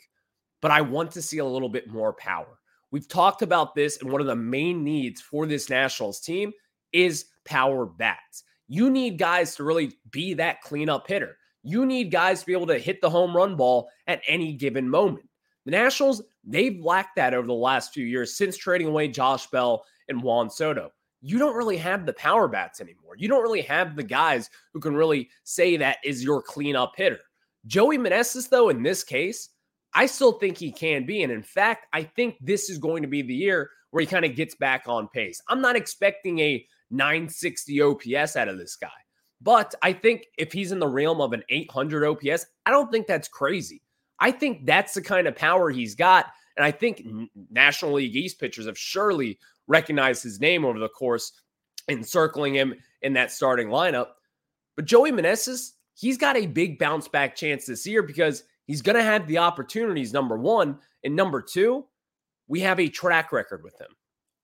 But 0.61 0.71
I 0.71 0.83
want 0.83 1.11
to 1.13 1.23
see 1.23 1.39
a 1.39 1.45
little 1.45 1.71
bit 1.71 1.89
more 1.89 2.13
power. 2.13 2.58
We've 2.91 3.09
talked 3.09 3.43
about 3.43 3.75
this, 3.75 4.01
and 4.01 4.11
one 4.11 4.21
of 4.21 4.27
the 4.27 4.37
main 4.37 4.85
needs 4.85 5.21
for 5.21 5.47
this 5.47 5.69
Nationals 5.71 6.21
team 6.21 6.53
is 6.93 7.27
power 7.45 7.87
bats. 7.87 8.45
You 8.69 8.91
need 8.91 9.19
guys 9.19 9.55
to 9.57 9.65
really 9.65 9.93
be 10.11 10.35
that 10.35 10.61
cleanup 10.63 11.07
hitter. 11.07 11.37
You 11.63 11.87
need 11.87 12.11
guys 12.11 12.41
to 12.41 12.47
be 12.47 12.53
able 12.53 12.67
to 12.69 12.79
hit 12.79 13.01
the 13.01 13.11
home 13.11 13.37
run 13.37 13.57
ball 13.57 13.89
at 14.07 14.23
any 14.27 14.53
given 14.53 14.89
moment. 14.89 15.29
The 15.65 15.73
Nationals, 15.73 16.23
they've 16.45 16.83
lacked 16.83 17.17
that 17.17 17.35
over 17.35 17.47
the 17.47 17.53
last 17.53 17.93
few 17.93 18.07
years 18.07 18.37
since 18.37 18.57
trading 18.57 18.87
away 18.87 19.09
Josh 19.09 19.47
Bell 19.49 19.85
and 20.09 20.23
Juan 20.23 20.49
Soto. 20.49 20.91
You 21.21 21.39
don't 21.39 21.57
really 21.57 21.77
have 21.77 22.07
the 22.07 22.13
power 22.13 22.47
bats 22.47 22.81
anymore. 22.81 23.17
You 23.17 23.29
don't 23.29 23.43
really 23.43 23.63
have 23.63 23.97
the 23.97 24.03
guys 24.03 24.49
who 24.73 24.81
can 24.81 24.95
really 24.95 25.29
say 25.45 25.77
that 25.77 25.99
is 26.05 26.23
your 26.23 26.41
cleanup 26.41 26.93
hitter. 26.97 27.19
Joey 27.67 27.99
Meneses, 27.99 28.49
though, 28.49 28.69
in 28.69 28.83
this 28.83 29.03
case, 29.03 29.51
I 29.99 30.07
still 30.07 30.31
think 30.31 30.57
he 30.57 30.71
can 30.71 31.07
be. 31.07 31.25
And 31.25 31.33
in 31.33 31.43
fact, 31.43 31.89
I 31.93 32.05
think 32.05 32.37
this 32.41 32.71
is 32.71 32.79
going 32.79 33.03
to 33.03 33.09
be 33.09 33.21
the 33.21 33.35
year 33.35 33.69
where 33.91 34.01
he 34.01 34.07
kind 34.07 34.25
of 34.25 34.37
gets 34.37 34.55
back 34.55 34.85
on 34.87 35.09
pace. 35.09 35.43
I'm 35.49 35.61
not 35.61 35.75
expecting 35.75 36.39
a 36.39 36.65
960 36.93 37.83
OPS 37.83 38.37
out 38.37 38.47
of 38.47 38.59
this 38.59 38.77
guy. 38.77 38.87
But 39.43 39.75
I 39.83 39.93
think 39.93 40.27
if 40.39 40.53
he's 40.53 40.71
in 40.71 40.79
the 40.79 40.87
realm 40.87 41.21
of 41.21 41.33
an 41.33 41.43
800 41.49 42.05
OPS, 42.07 42.47
I 42.65 42.71
don't 42.71 42.93
think 42.93 43.09
that's 43.09 43.27
crazy. 43.27 43.83
I 44.21 44.31
think 44.31 44.67
that's 44.67 44.95
the 44.95 45.03
kind 45.03 45.27
of 45.27 45.35
power 45.35 45.69
he's 45.69 45.97
got. 45.97 46.27
And 46.57 46.65
I 46.65 46.71
think 46.71 47.05
National 47.51 47.95
League 47.95 48.15
East 48.15 48.39
pitchers 48.39 48.67
have 48.67 48.79
surely 48.79 49.37
recognized 49.67 50.23
his 50.23 50.39
name 50.39 50.65
over 50.65 50.79
the 50.79 50.89
course 50.89 51.33
encircling 51.89 52.55
him 52.55 52.73
in 53.03 53.15
that 53.15 53.33
starting 53.33 53.67
lineup. 53.67 54.11
But 54.77 54.85
Joey 54.85 55.11
Meneses, 55.11 55.73
he's 55.97 56.19
got 56.19 56.37
a 56.37 56.47
big 56.47 56.79
bounce 56.79 57.09
back 57.09 57.35
chance 57.35 57.67
this 57.67 57.85
year 57.85 58.05
because 58.05 58.45
he's 58.69 58.83
going 58.83 58.97
to 58.97 59.03
have 59.03 59.27
the 59.27 59.39
opportunities, 59.39 60.13
number 60.13 60.39
one. 60.39 60.79
And 61.03 61.17
number 61.17 61.43
two, 61.43 61.85
we 62.47 62.61
have 62.61 62.79
a 62.79 62.89
track 62.89 63.33
record 63.33 63.65
with 63.65 63.81
him 63.81 63.89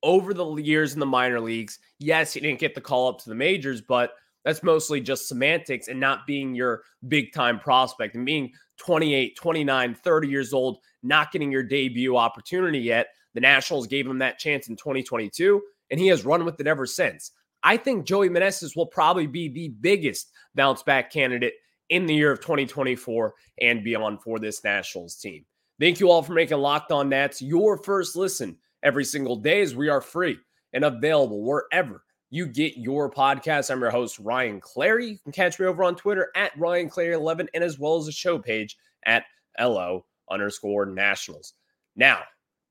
over 0.03 0.35
the 0.35 0.55
years 0.57 0.95
in 0.95 1.01
the 1.01 1.07
minor 1.07 1.41
leagues. 1.41 1.79
Yes, 2.01 2.33
he 2.33 2.41
didn't 2.41 2.59
get 2.59 2.75
the 2.75 2.81
call 2.81 3.09
up 3.09 3.21
to 3.21 3.29
the 3.29 3.35
majors, 3.37 3.81
but 3.81 4.15
that's 4.45 4.63
mostly 4.63 5.01
just 5.01 5.29
semantics 5.29 5.89
and 5.89 5.99
not 5.99 6.27
being 6.27 6.55
your 6.55 6.83
big 7.09 7.33
time 7.33 7.59
prospect 7.59 8.15
and 8.15 8.27
being 8.27 8.53
28, 8.79 9.37
29, 9.37 9.95
30 9.95 10.29
years 10.29 10.53
old, 10.53 10.79
not 11.03 11.33
getting 11.33 11.53
your 11.53 11.63
debut 11.63 12.17
opportunity 12.17 12.81
yet. 12.81 13.09
The 13.35 13.41
Nationals 13.41 13.87
gave 13.87 14.07
him 14.07 14.19
that 14.19 14.39
chance 14.39 14.69
in 14.69 14.77
2022, 14.77 15.63
and 15.91 15.99
he 15.99 16.09
has 16.09 16.25
run 16.25 16.45
with 16.45 16.61
it 16.61 16.67
ever 16.67 16.87
since. 16.87 17.33
I 17.63 17.79
think 17.79 18.05
Joey 18.05 18.29
Meneses 18.29 18.77
will 18.77 18.87
probably 18.87 19.27
be 19.27 19.49
the 19.49 19.69
biggest 19.69 20.31
bounce 20.55 20.83
back 20.83 21.11
candidate 21.11 21.55
in 21.91 22.07
the 22.07 22.15
year 22.15 22.33
of 22.33 22.41
2024 22.41 23.35
and 23.61 23.85
beyond 23.85 24.23
for 24.23 24.39
this 24.39 24.65
Nationals 24.65 25.17
team. 25.17 25.45
Thank 25.81 26.01
you 26.01 26.11
all 26.11 26.23
for 26.23 26.33
making 26.33 26.59
Locked 26.59 26.93
On 26.93 27.09
Nats 27.09 27.43
your 27.43 27.79
first 27.83 28.17
listen 28.17 28.57
every 28.83 29.05
single 29.05 29.37
day 29.37 29.61
as 29.61 29.75
we 29.75 29.89
are 29.89 30.01
free 30.01 30.39
and 30.73 30.85
available 30.85 31.43
wherever 31.43 32.05
you 32.31 32.47
get 32.47 32.77
your 32.77 33.11
podcast. 33.11 33.71
I'm 33.71 33.81
your 33.81 33.91
host, 33.91 34.19
Ryan 34.19 34.61
Clary. 34.61 35.07
You 35.07 35.19
can 35.23 35.33
catch 35.33 35.59
me 35.59 35.67
over 35.67 35.85
on 35.85 35.95
Twitter 35.95 36.31
at 36.35 36.57
Ryan 36.59 36.89
Clary11 36.89 37.49
and 37.55 37.65
as 37.65 37.79
well 37.79 37.97
as 37.97 38.07
the 38.07 38.13
show 38.13 38.39
page 38.39 38.77
at 39.07 39.25
LO 39.61 40.05
underscore 40.31 40.87
nationals. 40.87 41.55
Now, 41.97 42.21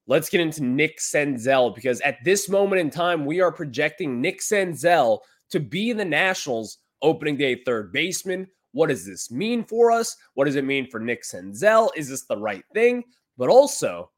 let's 0.08 0.30
get 0.30 0.42
into 0.42 0.64
Nick 0.64 1.00
Senzel 1.00 1.74
because 1.74 2.02
at 2.02 2.18
this 2.24 2.50
moment 2.50 2.82
in 2.82 2.90
time, 2.90 3.26
we 3.26 3.42
are 3.42 3.52
projecting 3.52 4.20
Nick 4.20 4.42
Senzel 4.42 5.20
to 5.52 5.60
be 5.60 5.94
the 5.94 6.06
Nationals 6.06 6.80
opening 7.02 7.38
day 7.38 7.62
third 7.64 7.92
baseman. 7.94 8.48
What 8.74 8.90
does 8.90 9.06
this 9.06 9.32
mean 9.32 9.64
for 9.64 9.92
us? 9.92 10.18
What 10.34 10.46
does 10.46 10.56
it 10.56 10.66
mean 10.66 10.90
for 10.90 11.00
Nick 11.00 11.24
Senzel? 11.24 11.90
Is 11.96 12.10
this 12.10 12.26
the 12.26 12.38
right 12.38 12.64
thing? 12.74 13.04
But 13.38 13.50
also, 13.50 14.12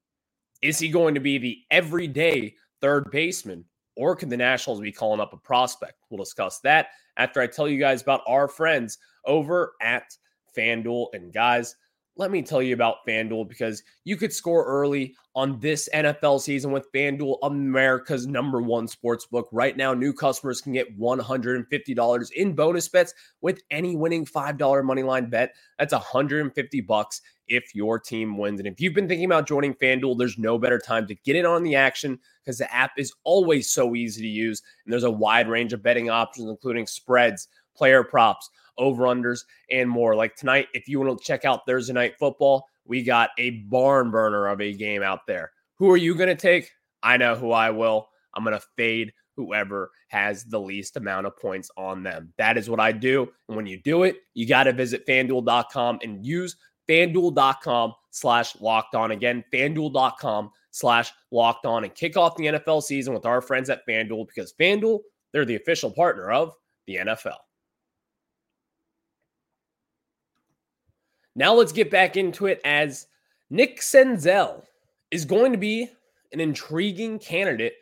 is 0.61 0.79
he 0.79 0.89
going 0.89 1.13
to 1.13 1.21
be 1.21 1.37
the 1.37 1.59
everyday 1.71 2.55
third 2.81 3.11
baseman? 3.11 3.65
Or 3.97 4.15
could 4.15 4.29
the 4.29 4.37
Nationals 4.37 4.81
be 4.81 4.91
calling 4.91 5.21
up 5.21 5.33
a 5.33 5.37
prospect? 5.37 5.93
We'll 6.09 6.23
discuss 6.23 6.59
that 6.61 6.87
after 7.17 7.39
I 7.39 7.47
tell 7.47 7.67
you 7.67 7.77
guys 7.77 8.01
about 8.01 8.21
our 8.27 8.47
friends 8.47 8.97
over 9.25 9.73
at 9.81 10.15
FanDuel. 10.57 11.07
And 11.13 11.33
guys, 11.33 11.75
let 12.17 12.31
me 12.31 12.41
tell 12.41 12.61
you 12.61 12.73
about 12.73 13.05
FanDuel 13.05 13.49
because 13.49 13.83
you 14.05 14.15
could 14.15 14.31
score 14.31 14.63
early 14.65 15.15
on 15.35 15.59
this 15.59 15.89
NFL 15.93 16.39
season 16.39 16.71
with 16.71 16.91
FanDuel, 16.93 17.39
America's 17.43 18.25
number 18.25 18.61
one 18.61 18.87
sports 18.87 19.25
book. 19.25 19.49
Right 19.51 19.75
now, 19.75 19.93
new 19.93 20.13
customers 20.13 20.61
can 20.61 20.71
get 20.71 20.97
$150 20.97 22.31
in 22.31 22.53
bonus 22.53 22.87
bets 22.87 23.13
with 23.41 23.61
any 23.69 23.97
winning 23.97 24.25
$5 24.25 24.83
money 24.85 25.03
line 25.03 25.29
bet. 25.29 25.55
That's 25.77 25.91
150 25.91 26.81
bucks 26.81 27.21
if 27.49 27.75
your 27.75 27.99
team 27.99 28.37
wins. 28.37 28.61
And 28.61 28.67
if 28.67 28.79
you've 28.79 28.93
been 28.93 29.09
thinking 29.09 29.25
about 29.25 29.47
joining 29.47 29.73
FanDuel, 29.73 30.17
there's 30.17 30.37
no 30.37 30.57
better 30.57 30.79
time 30.79 31.07
to 31.07 31.15
get 31.15 31.35
in 31.35 31.45
on 31.45 31.63
the 31.63 31.75
action 31.75 32.17
because 32.43 32.57
the 32.57 32.73
app 32.73 32.91
is 32.97 33.13
always 33.25 33.69
so 33.69 33.93
easy 33.93 34.21
to 34.21 34.27
use. 34.27 34.61
And 34.85 34.93
there's 34.93 35.03
a 35.03 35.11
wide 35.11 35.49
range 35.49 35.73
of 35.73 35.83
betting 35.83 36.09
options, 36.09 36.49
including 36.49 36.87
spreads, 36.87 37.49
player 37.75 38.05
props 38.05 38.49
over 38.77 39.03
unders, 39.03 39.41
and 39.71 39.89
more. 39.89 40.15
Like 40.15 40.35
tonight, 40.35 40.67
if 40.73 40.87
you 40.87 40.99
want 40.99 41.17
to 41.17 41.23
check 41.23 41.45
out 41.45 41.65
Thursday 41.67 41.93
night 41.93 42.15
football, 42.19 42.65
we 42.85 43.03
got 43.03 43.29
a 43.37 43.51
barn 43.69 44.11
burner 44.11 44.47
of 44.47 44.61
a 44.61 44.73
game 44.73 45.03
out 45.03 45.27
there. 45.27 45.51
Who 45.77 45.89
are 45.91 45.97
you 45.97 46.15
going 46.15 46.29
to 46.29 46.35
take? 46.35 46.71
I 47.03 47.17
know 47.17 47.35
who 47.35 47.51
I 47.51 47.69
will. 47.69 48.07
I'm 48.33 48.43
going 48.43 48.57
to 48.57 48.65
fade 48.75 49.13
whoever 49.35 49.91
has 50.09 50.45
the 50.45 50.59
least 50.59 50.97
amount 50.97 51.27
of 51.27 51.37
points 51.37 51.69
on 51.77 52.03
them. 52.03 52.33
That 52.37 52.57
is 52.57 52.69
what 52.69 52.79
I 52.79 52.91
do. 52.91 53.29
And 53.47 53.57
when 53.57 53.65
you 53.65 53.81
do 53.81 54.03
it, 54.03 54.17
you 54.33 54.47
got 54.47 54.63
to 54.63 54.73
visit 54.73 55.05
fanduel.com 55.05 55.99
and 56.03 56.25
use 56.25 56.55
fanduel.com 56.89 57.93
slash 58.11 58.55
locked 58.61 58.95
on. 58.95 59.11
Again, 59.11 59.43
fanduel.com 59.53 60.51
slash 60.71 61.11
locked 61.31 61.65
on 61.65 61.83
and 61.83 61.95
kick 61.95 62.17
off 62.17 62.35
the 62.35 62.45
NFL 62.45 62.83
season 62.83 63.13
with 63.13 63.25
our 63.25 63.41
friends 63.41 63.69
at 63.69 63.85
FanDuel 63.87 64.27
because 64.27 64.53
FanDuel, 64.59 64.99
they're 65.31 65.45
the 65.45 65.55
official 65.55 65.91
partner 65.91 66.31
of 66.31 66.53
the 66.87 66.95
NFL. 66.97 67.37
Now 71.35 71.53
let's 71.53 71.71
get 71.71 71.91
back 71.91 72.15
into 72.15 72.45
it 72.45 72.61
as 72.63 73.07
Nick 73.49 73.81
Senzel 73.81 74.63
is 75.11 75.25
going 75.25 75.51
to 75.51 75.57
be 75.57 75.89
an 76.31 76.39
intriguing 76.39 77.19
candidate 77.19 77.73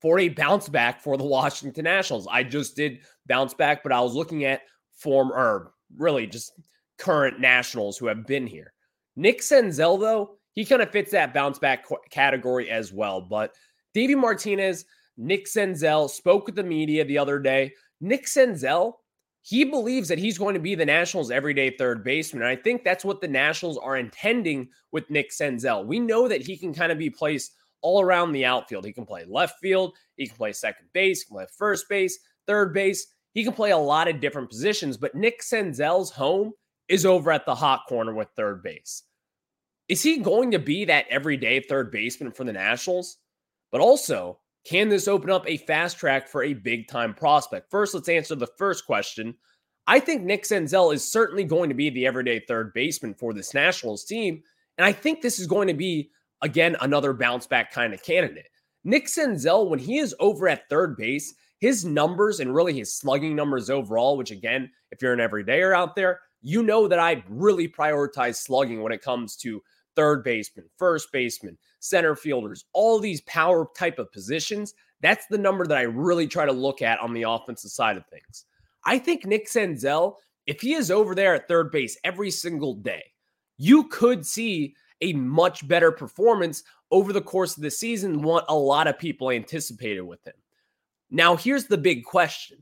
for 0.00 0.18
a 0.18 0.28
bounce 0.28 0.68
back 0.68 1.00
for 1.00 1.16
the 1.16 1.24
Washington 1.24 1.84
Nationals. 1.84 2.26
I 2.30 2.42
just 2.42 2.76
did 2.76 3.00
bounce 3.26 3.54
back, 3.54 3.82
but 3.82 3.92
I 3.92 4.00
was 4.00 4.14
looking 4.14 4.44
at 4.44 4.62
former, 4.92 5.34
or 5.34 5.72
really 5.96 6.26
just 6.26 6.52
current 6.98 7.40
Nationals 7.40 7.98
who 7.98 8.06
have 8.06 8.26
been 8.26 8.46
here. 8.46 8.72
Nick 9.16 9.40
Senzel, 9.40 10.00
though, 10.00 10.36
he 10.54 10.64
kind 10.64 10.82
of 10.82 10.90
fits 10.90 11.10
that 11.12 11.34
bounce 11.34 11.58
back 11.58 11.86
category 12.10 12.70
as 12.70 12.92
well. 12.92 13.20
But 13.20 13.54
Davey 13.92 14.14
Martinez, 14.14 14.84
Nick 15.16 15.46
Senzel 15.46 16.08
spoke 16.08 16.46
with 16.46 16.54
the 16.54 16.62
media 16.62 17.04
the 17.04 17.18
other 17.18 17.38
day. 17.38 17.72
Nick 18.00 18.26
Senzel 18.26 18.94
he 19.46 19.62
believes 19.62 20.08
that 20.08 20.18
he's 20.18 20.38
going 20.38 20.54
to 20.54 20.60
be 20.60 20.74
the 20.74 20.86
Nationals' 20.86 21.30
everyday 21.30 21.68
third 21.68 22.02
baseman. 22.02 22.42
And 22.42 22.50
I 22.50 22.56
think 22.56 22.82
that's 22.82 23.04
what 23.04 23.20
the 23.20 23.28
Nationals 23.28 23.76
are 23.76 23.98
intending 23.98 24.70
with 24.90 25.10
Nick 25.10 25.32
Senzel. 25.32 25.84
We 25.84 26.00
know 26.00 26.26
that 26.28 26.40
he 26.40 26.56
can 26.56 26.72
kind 26.72 26.90
of 26.90 26.96
be 26.96 27.10
placed 27.10 27.52
all 27.82 28.00
around 28.00 28.32
the 28.32 28.46
outfield. 28.46 28.86
He 28.86 28.92
can 28.92 29.04
play 29.04 29.26
left 29.28 29.60
field, 29.60 29.92
he 30.16 30.26
can 30.26 30.36
play 30.36 30.54
second 30.54 30.86
base, 30.94 31.24
can 31.24 31.36
play 31.36 31.46
first 31.58 31.90
base, 31.90 32.18
third 32.46 32.72
base. 32.72 33.06
He 33.34 33.44
can 33.44 33.52
play 33.52 33.72
a 33.72 33.78
lot 33.78 34.08
of 34.08 34.18
different 34.18 34.48
positions, 34.48 34.96
but 34.96 35.14
Nick 35.14 35.42
Senzel's 35.42 36.10
home 36.10 36.52
is 36.88 37.04
over 37.04 37.30
at 37.30 37.44
the 37.44 37.54
hot 37.54 37.82
corner 37.86 38.14
with 38.14 38.28
third 38.36 38.62
base. 38.62 39.02
Is 39.88 40.02
he 40.02 40.18
going 40.18 40.52
to 40.52 40.58
be 40.58 40.86
that 40.86 41.06
everyday 41.10 41.60
third 41.60 41.90
baseman 41.90 42.32
for 42.32 42.44
the 42.44 42.52
Nationals? 42.52 43.18
But 43.70 43.82
also, 43.82 44.38
can 44.64 44.88
this 44.88 45.08
open 45.08 45.30
up 45.30 45.48
a 45.48 45.58
fast 45.58 45.98
track 45.98 46.28
for 46.28 46.42
a 46.42 46.54
big 46.54 46.88
time 46.88 47.14
prospect? 47.14 47.70
First, 47.70 47.94
let's 47.94 48.08
answer 48.08 48.34
the 48.34 48.48
first 48.58 48.86
question. 48.86 49.34
I 49.86 50.00
think 50.00 50.22
Nick 50.22 50.44
Senzel 50.44 50.94
is 50.94 51.10
certainly 51.10 51.44
going 51.44 51.68
to 51.68 51.74
be 51.74 51.90
the 51.90 52.06
everyday 52.06 52.40
third 52.40 52.72
baseman 52.72 53.14
for 53.14 53.34
this 53.34 53.52
Nationals 53.52 54.04
team. 54.04 54.42
And 54.78 54.84
I 54.84 54.92
think 54.92 55.20
this 55.20 55.38
is 55.38 55.46
going 55.46 55.68
to 55.68 55.74
be, 55.74 56.10
again, 56.40 56.76
another 56.80 57.12
bounce 57.12 57.46
back 57.46 57.72
kind 57.72 57.92
of 57.92 58.02
candidate. 58.02 58.48
Nick 58.84 59.06
Senzel, 59.06 59.68
when 59.68 59.78
he 59.78 59.98
is 59.98 60.14
over 60.20 60.48
at 60.48 60.68
third 60.68 60.96
base, 60.96 61.34
his 61.58 61.84
numbers 61.84 62.40
and 62.40 62.54
really 62.54 62.72
his 62.72 62.92
slugging 62.92 63.36
numbers 63.36 63.70
overall, 63.70 64.16
which 64.16 64.30
again, 64.30 64.70
if 64.90 65.00
you're 65.00 65.12
an 65.12 65.18
everydayer 65.18 65.74
out 65.74 65.94
there, 65.94 66.20
you 66.42 66.62
know 66.62 66.88
that 66.88 66.98
I 66.98 67.24
really 67.28 67.68
prioritize 67.68 68.36
slugging 68.36 68.82
when 68.82 68.92
it 68.92 69.02
comes 69.02 69.36
to 69.36 69.62
third 69.96 70.24
baseman, 70.24 70.66
first 70.76 71.12
baseman, 71.12 71.58
center 71.80 72.14
fielders, 72.16 72.64
all 72.72 72.98
these 72.98 73.20
power 73.22 73.68
type 73.76 73.98
of 73.98 74.12
positions. 74.12 74.74
That's 75.00 75.26
the 75.26 75.38
number 75.38 75.66
that 75.66 75.78
I 75.78 75.82
really 75.82 76.26
try 76.26 76.46
to 76.46 76.52
look 76.52 76.82
at 76.82 77.00
on 77.00 77.12
the 77.12 77.22
offensive 77.22 77.70
side 77.70 77.96
of 77.96 78.06
things. 78.06 78.44
I 78.84 78.98
think 78.98 79.24
Nick 79.24 79.48
Senzel, 79.48 80.14
if 80.46 80.60
he 80.60 80.74
is 80.74 80.90
over 80.90 81.14
there 81.14 81.34
at 81.34 81.48
third 81.48 81.70
base 81.70 81.98
every 82.04 82.30
single 82.30 82.74
day, 82.74 83.02
you 83.56 83.84
could 83.84 84.26
see 84.26 84.74
a 85.00 85.12
much 85.12 85.66
better 85.66 85.92
performance 85.92 86.62
over 86.90 87.12
the 87.12 87.20
course 87.20 87.56
of 87.56 87.62
the 87.62 87.70
season 87.70 88.22
what 88.22 88.44
a 88.48 88.54
lot 88.54 88.86
of 88.86 88.98
people 88.98 89.30
anticipated 89.30 90.02
with 90.02 90.24
him. 90.26 90.34
Now, 91.10 91.36
here's 91.36 91.66
the 91.66 91.78
big 91.78 92.04
question 92.04 92.58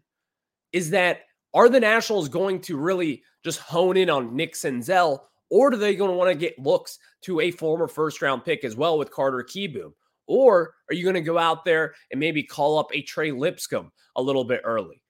is 0.72 0.90
that 0.90 1.20
are 1.54 1.68
the 1.68 1.80
Nationals 1.80 2.28
going 2.28 2.60
to 2.62 2.76
really 2.76 3.22
just 3.44 3.58
hone 3.58 3.96
in 3.96 4.08
on 4.08 4.34
Nick 4.34 4.54
Senzel 4.54 5.20
or 5.52 5.68
do 5.68 5.76
they 5.76 5.94
going 5.94 6.10
to 6.10 6.16
want 6.16 6.30
to 6.30 6.34
get 6.34 6.58
looks 6.58 6.98
to 7.20 7.40
a 7.40 7.50
former 7.50 7.86
first 7.86 8.22
round 8.22 8.42
pick 8.42 8.64
as 8.64 8.74
well 8.74 8.96
with 8.96 9.10
Carter 9.10 9.44
Kieboom? 9.46 9.92
Or 10.26 10.72
are 10.88 10.94
you 10.94 11.02
going 11.02 11.12
to 11.12 11.20
go 11.20 11.36
out 11.36 11.66
there 11.66 11.92
and 12.10 12.18
maybe 12.18 12.42
call 12.42 12.78
up 12.78 12.86
a 12.94 13.02
Trey 13.02 13.32
Lipscomb 13.32 13.92
a 14.16 14.22
little 14.22 14.44
bit 14.44 14.62
early? 14.64 15.02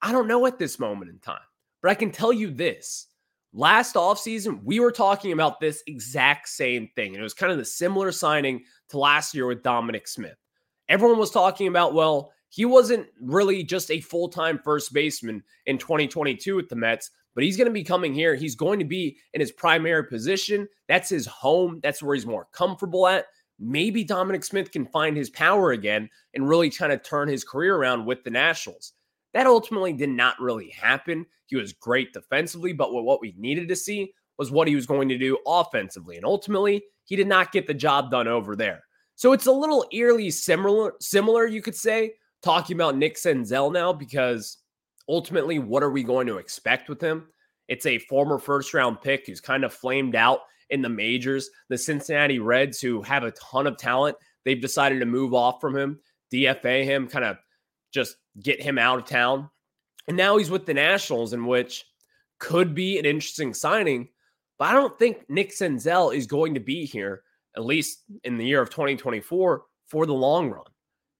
I 0.00 0.12
don't 0.12 0.28
know 0.28 0.46
at 0.46 0.56
this 0.56 0.78
moment 0.78 1.10
in 1.10 1.18
time, 1.18 1.40
but 1.82 1.90
I 1.90 1.94
can 1.94 2.12
tell 2.12 2.32
you 2.32 2.52
this. 2.52 3.08
Last 3.52 3.96
offseason, 3.96 4.62
we 4.62 4.78
were 4.78 4.92
talking 4.92 5.32
about 5.32 5.58
this 5.58 5.82
exact 5.88 6.48
same 6.48 6.88
thing. 6.94 7.14
And 7.14 7.18
it 7.18 7.24
was 7.24 7.34
kind 7.34 7.50
of 7.50 7.58
the 7.58 7.64
similar 7.64 8.12
signing 8.12 8.62
to 8.90 9.00
last 9.00 9.34
year 9.34 9.48
with 9.48 9.64
Dominic 9.64 10.06
Smith. 10.06 10.36
Everyone 10.88 11.18
was 11.18 11.32
talking 11.32 11.66
about, 11.66 11.92
well, 11.92 12.30
he 12.50 12.64
wasn't 12.64 13.08
really 13.20 13.64
just 13.64 13.90
a 13.90 14.00
full 14.00 14.28
time 14.28 14.60
first 14.62 14.92
baseman 14.92 15.42
in 15.66 15.76
2022 15.76 16.54
with 16.54 16.68
the 16.68 16.76
Mets, 16.76 17.10
but 17.38 17.44
he's 17.44 17.56
going 17.56 17.68
to 17.68 17.72
be 17.72 17.84
coming 17.84 18.12
here. 18.12 18.34
He's 18.34 18.56
going 18.56 18.80
to 18.80 18.84
be 18.84 19.16
in 19.32 19.40
his 19.40 19.52
primary 19.52 20.04
position. 20.08 20.66
That's 20.88 21.08
his 21.08 21.24
home. 21.24 21.78
That's 21.84 22.02
where 22.02 22.16
he's 22.16 22.26
more 22.26 22.48
comfortable 22.50 23.06
at. 23.06 23.26
Maybe 23.60 24.02
Dominic 24.02 24.42
Smith 24.42 24.72
can 24.72 24.84
find 24.86 25.16
his 25.16 25.30
power 25.30 25.70
again 25.70 26.10
and 26.34 26.48
really 26.48 26.68
try 26.68 26.88
to 26.88 26.98
turn 26.98 27.28
his 27.28 27.44
career 27.44 27.76
around 27.76 28.04
with 28.04 28.24
the 28.24 28.30
Nationals. 28.30 28.94
That 29.34 29.46
ultimately 29.46 29.92
did 29.92 30.08
not 30.08 30.40
really 30.40 30.70
happen. 30.70 31.24
He 31.46 31.54
was 31.54 31.72
great 31.72 32.12
defensively, 32.12 32.72
but 32.72 32.92
what 32.92 33.20
we 33.20 33.36
needed 33.38 33.68
to 33.68 33.76
see 33.76 34.12
was 34.36 34.50
what 34.50 34.66
he 34.66 34.74
was 34.74 34.86
going 34.86 35.08
to 35.08 35.16
do 35.16 35.38
offensively. 35.46 36.16
And 36.16 36.24
ultimately, 36.24 36.82
he 37.04 37.14
did 37.14 37.28
not 37.28 37.52
get 37.52 37.68
the 37.68 37.72
job 37.72 38.10
done 38.10 38.26
over 38.26 38.56
there. 38.56 38.82
So 39.14 39.32
it's 39.32 39.46
a 39.46 39.52
little 39.52 39.86
eerily 39.92 40.32
similar, 40.32 40.94
similar, 40.98 41.46
you 41.46 41.62
could 41.62 41.76
say, 41.76 42.14
talking 42.42 42.76
about 42.76 42.96
Nick 42.96 43.14
Senzel 43.14 43.72
now, 43.72 43.92
because 43.92 44.56
ultimately, 45.08 45.58
what 45.58 45.82
are 45.82 45.90
we 45.90 46.02
going 46.02 46.26
to 46.26 46.38
expect 46.38 46.88
with 46.88 47.00
him? 47.00 47.28
It's 47.68 47.86
a 47.86 47.98
former 47.98 48.38
first 48.38 48.74
round 48.74 49.00
pick 49.00 49.26
who's 49.26 49.40
kind 49.40 49.64
of 49.64 49.72
flamed 49.72 50.16
out 50.16 50.40
in 50.70 50.82
the 50.82 50.88
majors. 50.88 51.50
The 51.68 51.78
Cincinnati 51.78 52.38
Reds, 52.38 52.80
who 52.80 53.02
have 53.02 53.24
a 53.24 53.32
ton 53.32 53.66
of 53.66 53.76
talent, 53.76 54.16
they've 54.44 54.60
decided 54.60 55.00
to 55.00 55.06
move 55.06 55.34
off 55.34 55.60
from 55.60 55.76
him, 55.76 56.00
DFA 56.32 56.84
him, 56.84 57.08
kind 57.08 57.24
of 57.24 57.36
just 57.92 58.16
get 58.42 58.62
him 58.62 58.78
out 58.78 58.98
of 58.98 59.04
town. 59.04 59.50
And 60.06 60.16
now 60.16 60.36
he's 60.36 60.50
with 60.50 60.66
the 60.66 60.74
Nationals, 60.74 61.32
in 61.32 61.46
which 61.46 61.84
could 62.38 62.74
be 62.74 62.98
an 62.98 63.04
interesting 63.04 63.52
signing. 63.52 64.08
But 64.58 64.68
I 64.68 64.72
don't 64.72 64.98
think 64.98 65.28
Nick 65.28 65.50
Senzel 65.50 66.14
is 66.14 66.26
going 66.26 66.54
to 66.54 66.60
be 66.60 66.84
here, 66.84 67.22
at 67.56 67.64
least 67.64 68.04
in 68.24 68.38
the 68.38 68.46
year 68.46 68.62
of 68.62 68.70
2024, 68.70 69.62
for 69.86 70.06
the 70.06 70.14
long 70.14 70.50
run. 70.50 70.64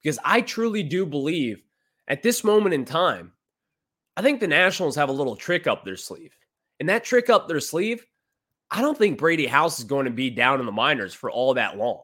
Because 0.02 0.18
I 0.24 0.40
truly 0.40 0.82
do 0.82 1.04
believe 1.04 1.62
at 2.08 2.22
this 2.22 2.42
moment 2.44 2.74
in 2.74 2.84
time, 2.84 3.32
I 4.18 4.20
think 4.20 4.40
the 4.40 4.48
Nationals 4.48 4.96
have 4.96 5.10
a 5.10 5.12
little 5.12 5.36
trick 5.36 5.68
up 5.68 5.84
their 5.84 5.96
sleeve. 5.96 6.36
And 6.80 6.88
that 6.88 7.04
trick 7.04 7.30
up 7.30 7.46
their 7.46 7.60
sleeve, 7.60 8.04
I 8.68 8.80
don't 8.80 8.98
think 8.98 9.16
Brady 9.16 9.46
House 9.46 9.78
is 9.78 9.84
going 9.84 10.06
to 10.06 10.10
be 10.10 10.28
down 10.28 10.58
in 10.58 10.66
the 10.66 10.72
minors 10.72 11.14
for 11.14 11.30
all 11.30 11.54
that 11.54 11.76
long. 11.76 12.02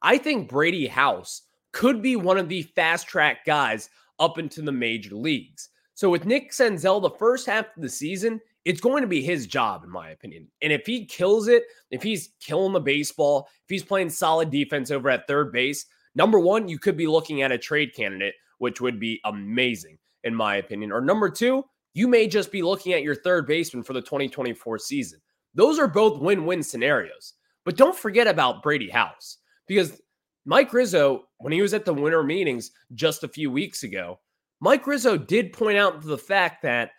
I 0.00 0.16
think 0.16 0.48
Brady 0.48 0.86
House 0.86 1.42
could 1.72 2.00
be 2.02 2.14
one 2.14 2.38
of 2.38 2.48
the 2.48 2.62
fast 2.62 3.08
track 3.08 3.44
guys 3.44 3.90
up 4.20 4.38
into 4.38 4.62
the 4.62 4.70
major 4.70 5.16
leagues. 5.16 5.70
So 5.94 6.08
with 6.08 6.24
Nick 6.24 6.52
Senzel, 6.52 7.02
the 7.02 7.10
first 7.10 7.46
half 7.46 7.76
of 7.76 7.82
the 7.82 7.88
season, 7.88 8.40
it's 8.64 8.80
going 8.80 9.02
to 9.02 9.08
be 9.08 9.20
his 9.20 9.48
job, 9.48 9.82
in 9.82 9.90
my 9.90 10.10
opinion. 10.10 10.46
And 10.62 10.72
if 10.72 10.86
he 10.86 11.04
kills 11.04 11.48
it, 11.48 11.64
if 11.90 12.00
he's 12.00 12.30
killing 12.38 12.74
the 12.74 12.80
baseball, 12.80 13.48
if 13.64 13.70
he's 13.70 13.82
playing 13.82 14.10
solid 14.10 14.52
defense 14.52 14.92
over 14.92 15.10
at 15.10 15.26
third 15.26 15.50
base, 15.50 15.86
number 16.14 16.38
one, 16.38 16.68
you 16.68 16.78
could 16.78 16.96
be 16.96 17.08
looking 17.08 17.42
at 17.42 17.50
a 17.50 17.58
trade 17.58 17.92
candidate, 17.92 18.34
which 18.58 18.80
would 18.80 19.00
be 19.00 19.20
amazing, 19.24 19.98
in 20.24 20.34
my 20.34 20.56
opinion. 20.56 20.92
Or 20.92 21.00
number 21.00 21.30
two, 21.30 21.64
you 21.94 22.08
may 22.08 22.26
just 22.28 22.52
be 22.52 22.62
looking 22.62 22.92
at 22.92 23.02
your 23.02 23.14
third 23.14 23.46
baseman 23.46 23.82
for 23.82 23.92
the 23.92 24.02
2024 24.02 24.78
season. 24.78 25.20
Those 25.54 25.78
are 25.78 25.88
both 25.88 26.20
win 26.20 26.44
win 26.44 26.62
scenarios. 26.62 27.34
But 27.64 27.76
don't 27.76 27.96
forget 27.96 28.26
about 28.26 28.62
Brady 28.62 28.90
House 28.90 29.38
because 29.66 30.00
Mike 30.44 30.72
Rizzo, 30.72 31.24
when 31.38 31.52
he 31.52 31.62
was 31.62 31.74
at 31.74 31.84
the 31.84 31.94
winter 31.94 32.22
meetings 32.22 32.70
just 32.94 33.24
a 33.24 33.28
few 33.28 33.50
weeks 33.50 33.82
ago, 33.82 34.20
Mike 34.60 34.86
Rizzo 34.86 35.16
did 35.16 35.52
point 35.52 35.76
out 35.76 36.02
the 36.02 36.16
fact 36.16 36.62
that 36.62 36.90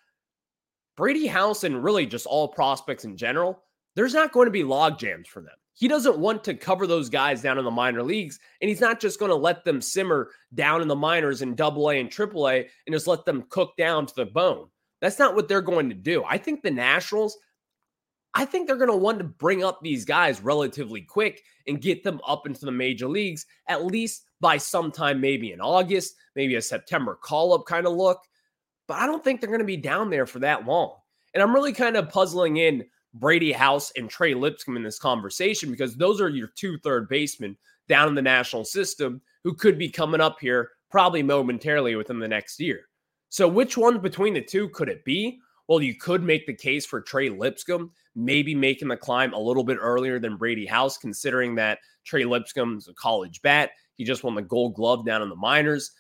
Brady 0.98 1.28
House 1.28 1.64
and 1.64 1.84
really 1.84 2.06
just 2.06 2.26
all 2.26 2.50
prospects 2.50 3.06
in 3.06 3.16
general, 3.16 3.64
there's 3.96 4.14
not 4.14 4.34
going 4.34 4.46
to 4.46 4.52
be 4.52 4.64
log 4.64 5.00
jams 5.00 5.28
for 5.28 5.42
them. 5.42 5.56
He 5.78 5.88
doesn't 5.88 6.18
want 6.18 6.44
to 6.46 6.56
cover 6.56 6.88
those 6.88 7.08
guys 7.08 7.44
down 7.44 7.60
in 7.60 7.64
the 7.64 7.70
minor 7.70 8.02
leagues, 8.02 8.40
and 8.62 8.68
he's 8.68 8.82
not 8.82 9.00
just 9.00 9.20
going 9.20 9.30
to 9.30 9.36
let 9.36 9.64
them 9.64 9.80
simmer 9.80 10.32
down 10.56 10.82
in 10.82 10.88
the 10.88 10.96
minors 10.96 11.44
in 11.44 11.54
double 11.54 11.92
A 11.92 12.00
and 12.00 12.10
triple 12.10 12.50
A 12.50 12.68
and 12.88 12.94
just 12.94 13.06
let 13.06 13.26
them 13.26 13.46
cook 13.50 13.78
down 13.78 14.08
to 14.08 14.16
the 14.16 14.26
bone. 14.26 14.70
That's 15.02 15.20
not 15.20 15.36
what 15.36 15.48
they're 15.48 15.62
going 15.62 15.90
to 15.90 15.96
do. 15.96 16.24
I 16.28 16.40
think 16.40 16.64
the 16.64 16.72
Nationals, 16.72 17.38
I 18.34 18.44
think 18.44 18.66
they're 18.66 18.76
going 18.76 18.90
to 18.90 18.98
want 18.98 19.20
to 19.20 19.24
bring 19.24 19.64
up 19.64 19.78
these 19.84 20.04
guys 20.04 20.42
relatively 20.42 21.02
quick 21.02 21.44
and 21.68 21.80
get 21.80 22.04
them 22.04 22.22
up 22.26 22.48
into 22.48 22.66
the 22.66 22.72
major 22.72 23.08
leagues, 23.08 23.46
at 23.68 23.86
least 23.86 24.24
by 24.42 24.58
sometime 24.58 25.22
maybe 25.22 25.52
in 25.52 25.62
August, 25.62 26.16
maybe 26.36 26.56
a 26.56 26.62
September 26.62 27.14
call 27.14 27.54
up 27.54 27.68
kind 27.68 27.86
of 27.86 27.94
look. 27.94 28.20
But 28.88 28.96
I 28.96 29.06
don't 29.06 29.24
think 29.24 29.42
they're 29.42 29.48
going 29.48 29.60
to 29.60 29.64
be 29.64 29.78
down 29.78 30.10
there 30.10 30.26
for 30.26 30.40
that 30.40 30.66
long. 30.66 30.96
And 31.36 31.44
I'm 31.44 31.54
really 31.54 31.74
kind 31.74 31.98
of 31.98 32.10
puzzling 32.10 32.58
in 32.58 32.84
Brady 33.14 33.52
House 33.52 33.92
and 33.96 34.10
Trey 34.10 34.34
Lipscomb 34.34 34.78
in 34.78 34.84
this 34.84 35.00
conversation 35.00 35.72
because 35.72 35.96
those 35.96 36.22
are 36.22 36.30
your 36.30 36.50
two 36.56 36.78
third 36.80 37.08
basemen 37.10 37.58
down 37.88 38.08
in 38.10 38.16
the 38.16 38.22
national 38.22 38.66
system 38.66 39.22
who 39.44 39.54
could 39.54 39.78
be 39.78 39.90
coming 39.90 40.22
up 40.22 40.38
here 40.40 40.70
probably 40.90 41.24
momentarily 41.24 41.96
within 41.96 42.20
the 42.20 42.28
next 42.28 42.60
year. 42.60 42.82
So, 43.30 43.48
which 43.48 43.78
one 43.78 44.00
between 44.00 44.34
the 44.34 44.42
two 44.42 44.70
could 44.70 44.90
it 44.90 45.04
be? 45.04 45.40
Well, 45.68 45.82
you 45.82 45.96
could 45.96 46.24
make 46.24 46.48
the 46.48 46.54
case 46.54 46.86
for 46.86 47.02
Trey 47.02 47.30
Lipscomb, 47.30 47.92
maybe 48.16 48.56
making 48.56 48.88
the 48.88 48.96
climb 48.96 49.34
a 49.34 49.40
little 49.40 49.66
bit 49.66 49.78
earlier 49.82 50.18
than 50.18 50.38
Brady 50.38 50.66
House, 50.66 50.98
considering 50.98 51.56
that 51.56 51.80
Trey 52.06 52.24
Lipscomb's 52.24 52.88
a 52.88 52.94
college 52.94 53.42
bat. 53.42 53.72
He 53.96 54.06
just 54.06 54.24
won 54.24 54.36
the 54.36 54.42
gold 54.42 54.76
glove 54.76 55.06
down 55.06 55.22
in 55.22 55.30
the 55.30 55.36
minors. 55.36 55.92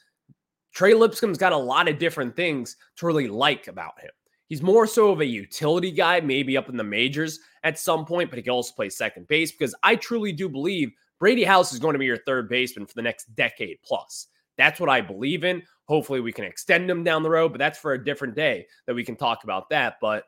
Trey 0.73 0.93
Lipscomb's 0.93 1.37
got 1.37 1.51
a 1.51 1.57
lot 1.57 1.89
of 1.89 1.99
different 1.99 2.35
things 2.35 2.77
to 2.97 3.07
really 3.07 3.27
like 3.27 3.67
about 3.67 3.99
him. 3.99 4.11
He's 4.47 4.62
more 4.62 4.88
so 4.88 5.10
of 5.10 5.19
a 5.19 5.25
utility 5.25 5.91
guy, 5.91 6.21
maybe 6.21 6.57
up 6.57 6.69
in 6.69 6.77
the 6.77 6.83
majors 6.83 7.39
at 7.63 7.77
some 7.77 8.05
point, 8.05 8.29
but 8.29 8.38
he 8.38 8.43
can 8.43 8.53
also 8.53 8.73
play 8.73 8.89
second 8.89 9.27
base 9.27 9.51
because 9.51 9.75
I 9.83 9.95
truly 9.95 10.31
do 10.31 10.47
believe 10.47 10.91
Brady 11.19 11.43
House 11.43 11.73
is 11.73 11.79
going 11.79 11.93
to 11.93 11.99
be 11.99 12.05
your 12.05 12.23
third 12.25 12.47
baseman 12.47 12.86
for 12.86 12.93
the 12.93 13.01
next 13.01 13.36
decade 13.36 13.77
plus. 13.83 14.27
That's 14.57 14.79
what 14.79 14.89
I 14.89 15.01
believe 15.01 15.43
in. 15.43 15.63
Hopefully, 15.86 16.19
we 16.19 16.31
can 16.31 16.45
extend 16.45 16.89
him 16.89 17.03
down 17.03 17.23
the 17.23 17.29
road, 17.29 17.49
but 17.49 17.60
that's 17.60 17.79
for 17.79 17.93
a 17.93 18.03
different 18.03 18.36
day 18.36 18.67
that 18.86 18.95
we 18.95 19.03
can 19.03 19.15
talk 19.15 19.43
about 19.43 19.69
that. 19.69 19.95
But 20.01 20.25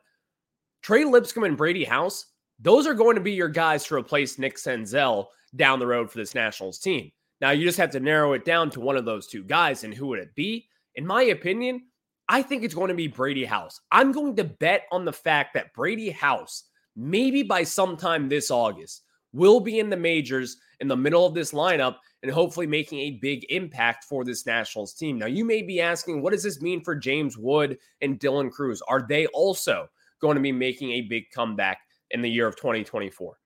Trey 0.82 1.04
Lipscomb 1.04 1.44
and 1.44 1.56
Brady 1.56 1.84
House, 1.84 2.26
those 2.58 2.86
are 2.86 2.94
going 2.94 3.16
to 3.16 3.22
be 3.22 3.32
your 3.32 3.48
guys 3.48 3.84
to 3.84 3.94
replace 3.94 4.38
Nick 4.38 4.56
Senzel 4.56 5.26
down 5.56 5.78
the 5.78 5.86
road 5.86 6.10
for 6.10 6.18
this 6.18 6.34
Nationals 6.34 6.78
team. 6.78 7.10
Now, 7.40 7.50
you 7.50 7.64
just 7.64 7.78
have 7.78 7.90
to 7.90 8.00
narrow 8.00 8.34
it 8.34 8.44
down 8.44 8.70
to 8.70 8.80
one 8.80 8.96
of 8.96 9.04
those 9.04 9.26
two 9.26 9.42
guys, 9.42 9.84
and 9.84 9.94
who 9.94 10.06
would 10.08 10.18
it 10.18 10.34
be? 10.34 10.68
In 10.94 11.06
my 11.06 11.24
opinion, 11.24 11.82
I 12.30 12.42
think 12.42 12.62
it's 12.62 12.76
going 12.76 12.90
to 12.90 12.94
be 12.94 13.08
Brady 13.08 13.44
House. 13.44 13.80
I'm 13.90 14.12
going 14.12 14.36
to 14.36 14.44
bet 14.44 14.84
on 14.92 15.04
the 15.04 15.12
fact 15.12 15.52
that 15.54 15.74
Brady 15.74 16.10
House, 16.10 16.62
maybe 16.94 17.42
by 17.42 17.64
sometime 17.64 18.28
this 18.28 18.52
August, 18.52 19.02
will 19.32 19.58
be 19.58 19.80
in 19.80 19.90
the 19.90 19.96
majors 19.96 20.56
in 20.78 20.86
the 20.86 20.96
middle 20.96 21.26
of 21.26 21.34
this 21.34 21.50
lineup 21.50 21.96
and 22.22 22.30
hopefully 22.30 22.68
making 22.68 23.00
a 23.00 23.18
big 23.20 23.44
impact 23.50 24.04
for 24.04 24.24
this 24.24 24.46
Nationals 24.46 24.94
team. 24.94 25.18
Now, 25.18 25.26
you 25.26 25.44
may 25.44 25.60
be 25.60 25.80
asking, 25.80 26.22
what 26.22 26.32
does 26.32 26.44
this 26.44 26.62
mean 26.62 26.84
for 26.84 26.94
James 26.94 27.36
Wood 27.36 27.78
and 28.00 28.20
Dylan 28.20 28.52
Crews? 28.52 28.80
Are 28.86 29.04
they 29.08 29.26
also 29.26 29.88
going 30.20 30.36
to 30.36 30.40
be 30.40 30.52
making 30.52 30.92
a 30.92 31.00
big 31.00 31.24
comeback 31.34 31.80
in 32.12 32.22
the 32.22 32.30
year 32.30 32.46
of 32.46 32.54
2024? 32.54 33.36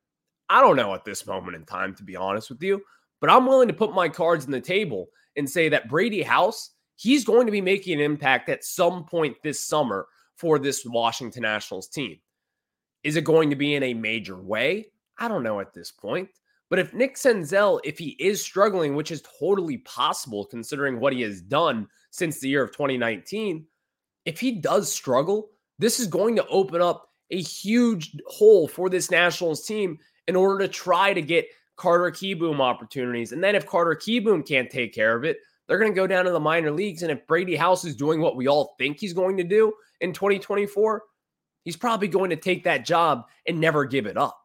I 0.50 0.60
don't 0.60 0.76
know 0.76 0.92
at 0.92 1.06
this 1.06 1.26
moment 1.26 1.56
in 1.56 1.64
time, 1.64 1.94
to 1.94 2.02
be 2.02 2.16
honest 2.16 2.50
with 2.50 2.62
you, 2.62 2.82
but 3.22 3.30
I'm 3.30 3.46
willing 3.46 3.68
to 3.68 3.74
put 3.74 3.94
my 3.94 4.10
cards 4.10 4.44
on 4.44 4.50
the 4.50 4.60
table 4.60 5.06
and 5.36 5.48
say 5.48 5.70
that 5.70 5.88
Brady 5.88 6.22
House 6.22 6.72
he's 6.96 7.24
going 7.24 7.46
to 7.46 7.52
be 7.52 7.61
making 7.61 7.94
an 7.94 8.00
impact 8.00 8.48
at 8.48 8.64
some 8.64 9.04
point 9.04 9.37
this 9.42 9.61
summer 9.61 10.07
for 10.37 10.59
this 10.59 10.85
Washington 10.85 11.42
Nationals 11.42 11.88
team. 11.88 12.18
Is 13.02 13.16
it 13.16 13.24
going 13.24 13.50
to 13.50 13.57
be 13.57 13.74
in 13.74 13.83
a 13.83 13.94
major 13.94 14.37
way? 14.37 14.87
I 15.18 15.28
don't 15.28 15.42
know 15.42 15.61
at 15.61 15.74
this 15.74 15.90
point. 15.90 16.28
But 16.70 16.78
if 16.78 16.94
Nick 16.94 17.16
Senzel, 17.16 17.80
if 17.85 17.98
he 17.98 18.16
is 18.18 18.42
struggling, 18.42 18.94
which 18.94 19.11
is 19.11 19.22
totally 19.38 19.78
possible 19.78 20.44
considering 20.44 20.98
what 20.98 21.12
he 21.12 21.20
has 21.22 21.40
done 21.40 21.87
since 22.11 22.40
the 22.40 22.48
year 22.48 22.64
of 22.64 22.72
2019, 22.72 23.66
if 24.24 24.40
he 24.40 24.52
does 24.52 24.92
struggle, 24.92 25.50
this 25.78 26.00
is 26.00 26.07
going 26.07 26.37
to 26.37 26.46
open 26.48 26.80
up 26.80 27.11
a 27.30 27.40
huge 27.40 28.16
hole 28.26 28.66
for 28.66 28.88
this 28.88 29.11
Nationals 29.11 29.66
team 29.66 29.98
in 30.26 30.37
order 30.37 30.66
to 30.66 30.72
try 30.72 31.12
to 31.12 31.22
get 31.22 31.46
Carter 31.76 32.11
Kieboom 32.11 32.61
opportunities. 32.61 33.33
And 33.33 33.42
then 33.42 33.54
if 33.54 33.66
Carter 33.66 33.94
Kieboom 33.94 34.46
can't 34.46 34.70
take 34.70 34.94
care 34.94 35.16
of 35.16 35.24
it, 35.24 35.38
they're 35.66 35.79
going 35.79 35.92
to 35.92 35.96
go 35.96 36.07
down 36.07 36.24
to 36.24 36.31
the 36.31 36.40
minor 36.40 36.70
leagues. 36.70 37.03
And 37.03 37.11
if 37.11 37.27
Brady 37.27 37.57
House 37.57 37.85
is 37.85 37.96
doing 37.96 38.20
what 38.20 38.37
we 38.37 38.48
all 38.48 38.74
think 38.79 38.98
he's 38.98 39.12
going 39.12 39.37
to 39.38 39.44
do 39.44 39.72
in 40.00 40.12
2024, 40.12 41.03
he's 41.64 41.77
probably 41.77 42.09
going 42.09 42.31
to 42.31 42.37
take 42.37 42.64
that 42.64 42.85
job 42.85 43.24
and 43.46 43.61
never 43.61 43.85
give 43.85 44.07
it 44.07 44.16
up. 44.16 44.38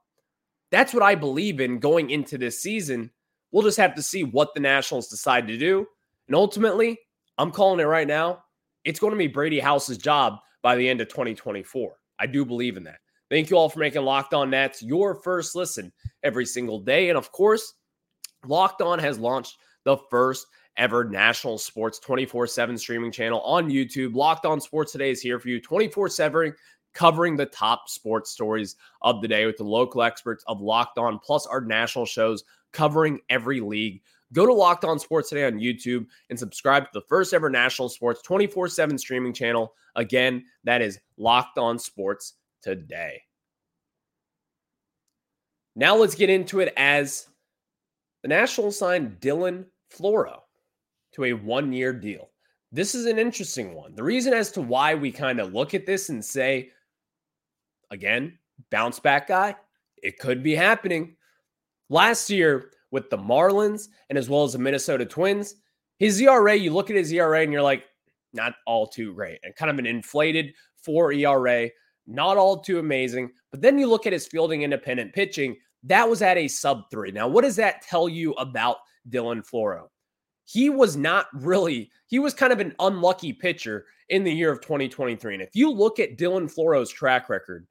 That's 0.71 0.93
what 0.93 1.03
I 1.03 1.15
believe 1.15 1.59
in 1.59 1.79
going 1.79 2.09
into 2.09 2.37
this 2.37 2.61
season. 2.61 3.11
We'll 3.51 3.63
just 3.63 3.77
have 3.77 3.95
to 3.95 4.03
see 4.03 4.23
what 4.23 4.53
the 4.53 4.59
Nationals 4.59 5.07
decide 5.07 5.47
to 5.47 5.57
do. 5.57 5.85
And 6.27 6.35
ultimately, 6.35 6.99
I'm 7.37 7.51
calling 7.51 7.79
it 7.79 7.83
right 7.83 8.07
now. 8.07 8.43
It's 8.85 8.99
going 8.99 9.11
to 9.11 9.17
be 9.17 9.27
Brady 9.27 9.59
House's 9.59 9.97
job 9.97 10.37
by 10.61 10.75
the 10.75 10.87
end 10.87 11.01
of 11.01 11.09
2024. 11.09 11.95
I 12.19 12.27
do 12.27 12.45
believe 12.45 12.77
in 12.77 12.83
that. 12.83 12.99
Thank 13.29 13.49
you 13.49 13.57
all 13.57 13.69
for 13.69 13.79
making 13.79 14.03
Locked 14.03 14.33
On 14.33 14.49
Nats 14.49 14.81
your 14.81 15.15
first 15.15 15.55
listen 15.55 15.91
every 16.23 16.45
single 16.45 16.79
day. 16.79 17.09
And 17.09 17.17
of 17.17 17.31
course, 17.31 17.73
Locked 18.45 18.81
On 18.81 18.99
has 18.99 19.19
launched 19.19 19.57
the 19.85 19.97
first 20.09 20.45
ever 20.79 21.03
national 21.03 21.59
sports 21.59 21.99
24 21.99 22.47
7 22.47 22.77
streaming 22.77 23.11
channel 23.11 23.41
on 23.41 23.69
YouTube. 23.69 24.15
Locked 24.15 24.45
on 24.45 24.59
Sports 24.59 24.93
Today 24.93 25.11
is 25.11 25.21
here 25.21 25.37
for 25.37 25.49
you 25.49 25.61
24 25.61 26.09
7, 26.09 26.55
covering 26.93 27.35
the 27.35 27.45
top 27.45 27.89
sports 27.89 28.31
stories 28.31 28.77
of 29.03 29.21
the 29.21 29.27
day 29.27 29.45
with 29.45 29.57
the 29.57 29.63
local 29.63 30.01
experts 30.01 30.43
of 30.47 30.61
Locked 30.61 30.97
On, 30.97 31.19
plus 31.19 31.45
our 31.45 31.61
national 31.61 32.05
shows 32.05 32.43
covering 32.71 33.19
every 33.29 33.59
league. 33.59 34.01
Go 34.31 34.45
to 34.45 34.53
Locked 34.53 34.85
On 34.85 34.97
Sports 34.97 35.29
Today 35.29 35.45
on 35.45 35.59
YouTube 35.59 36.05
and 36.29 36.39
subscribe 36.39 36.85
to 36.85 36.89
the 36.93 37.05
first 37.09 37.33
ever 37.33 37.49
national 37.49 37.89
sports 37.89 38.21
24 38.21 38.69
7 38.69 38.97
streaming 38.97 39.33
channel. 39.33 39.73
Again, 39.95 40.45
that 40.63 40.81
is 40.81 40.99
Locked 41.17 41.57
On 41.57 41.77
Sports 41.77 42.35
Today. 42.63 43.21
Now 45.75 45.95
let's 45.95 46.15
get 46.15 46.29
into 46.29 46.59
it 46.61 46.73
as 46.77 47.27
the 48.21 48.27
Nationals 48.27 48.77
signed 48.77 49.17
Dylan 49.19 49.65
Floro 49.93 50.41
to 51.13 51.25
a 51.25 51.33
one 51.33 51.71
year 51.71 51.93
deal. 51.93 52.29
This 52.71 52.93
is 52.93 53.05
an 53.05 53.17
interesting 53.17 53.73
one. 53.73 53.95
The 53.95 54.03
reason 54.03 54.33
as 54.33 54.51
to 54.51 54.61
why 54.61 54.93
we 54.95 55.11
kind 55.11 55.39
of 55.39 55.53
look 55.53 55.73
at 55.73 55.85
this 55.85 56.09
and 56.09 56.23
say, 56.23 56.69
again, 57.89 58.37
bounce 58.69 58.99
back 58.99 59.27
guy, 59.27 59.55
it 60.03 60.19
could 60.19 60.43
be 60.43 60.53
happening. 60.53 61.15
Last 61.89 62.29
year 62.29 62.71
with 62.91 63.09
the 63.09 63.17
Marlins 63.17 63.87
and 64.09 64.17
as 64.17 64.29
well 64.29 64.43
as 64.43 64.53
the 64.53 64.59
Minnesota 64.59 65.05
Twins, 65.05 65.55
his 65.97 66.21
ERA, 66.21 66.55
you 66.55 66.71
look 66.71 66.89
at 66.89 66.95
his 66.95 67.11
ERA 67.11 67.41
and 67.41 67.51
you're 67.51 67.61
like, 67.61 67.83
not 68.33 68.53
all 68.67 68.85
too 68.85 69.13
great 69.13 69.39
and 69.43 69.55
kind 69.55 69.71
of 69.71 69.79
an 69.79 69.85
inflated 69.85 70.53
four 70.77 71.11
ERA, 71.11 71.69
not 72.07 72.37
all 72.37 72.59
too 72.59 72.79
amazing. 72.79 73.31
But 73.51 73.61
then 73.61 73.77
you 73.79 73.87
look 73.87 74.05
at 74.05 74.13
his 74.13 74.27
fielding 74.27 74.61
independent 74.61 75.13
pitching, 75.13 75.57
that 75.83 76.07
was 76.07 76.21
at 76.21 76.37
a 76.37 76.47
sub 76.47 76.83
three. 76.91 77.11
Now, 77.11 77.27
what 77.27 77.43
does 77.43 77.55
that 77.55 77.81
tell 77.81 78.07
you 78.07 78.33
about 78.33 78.77
Dylan 79.09 79.47
Floro? 79.47 79.87
He 80.51 80.67
was 80.67 80.97
not 80.97 81.27
really, 81.31 81.91
he 82.07 82.17
was 82.17 82.33
kind 82.33 82.51
of 82.51 82.59
an 82.59 82.73
unlucky 82.79 83.31
pitcher 83.31 83.85
in 84.09 84.23
the 84.23 84.33
year 84.33 84.51
of 84.51 84.61
2023. 84.61 85.35
And 85.35 85.43
if 85.43 85.51
you 85.53 85.71
look 85.71 85.99
at 85.99 86.17
Dylan 86.17 86.49
Floro's 86.49 86.89
track 86.89 87.29
record, 87.29 87.67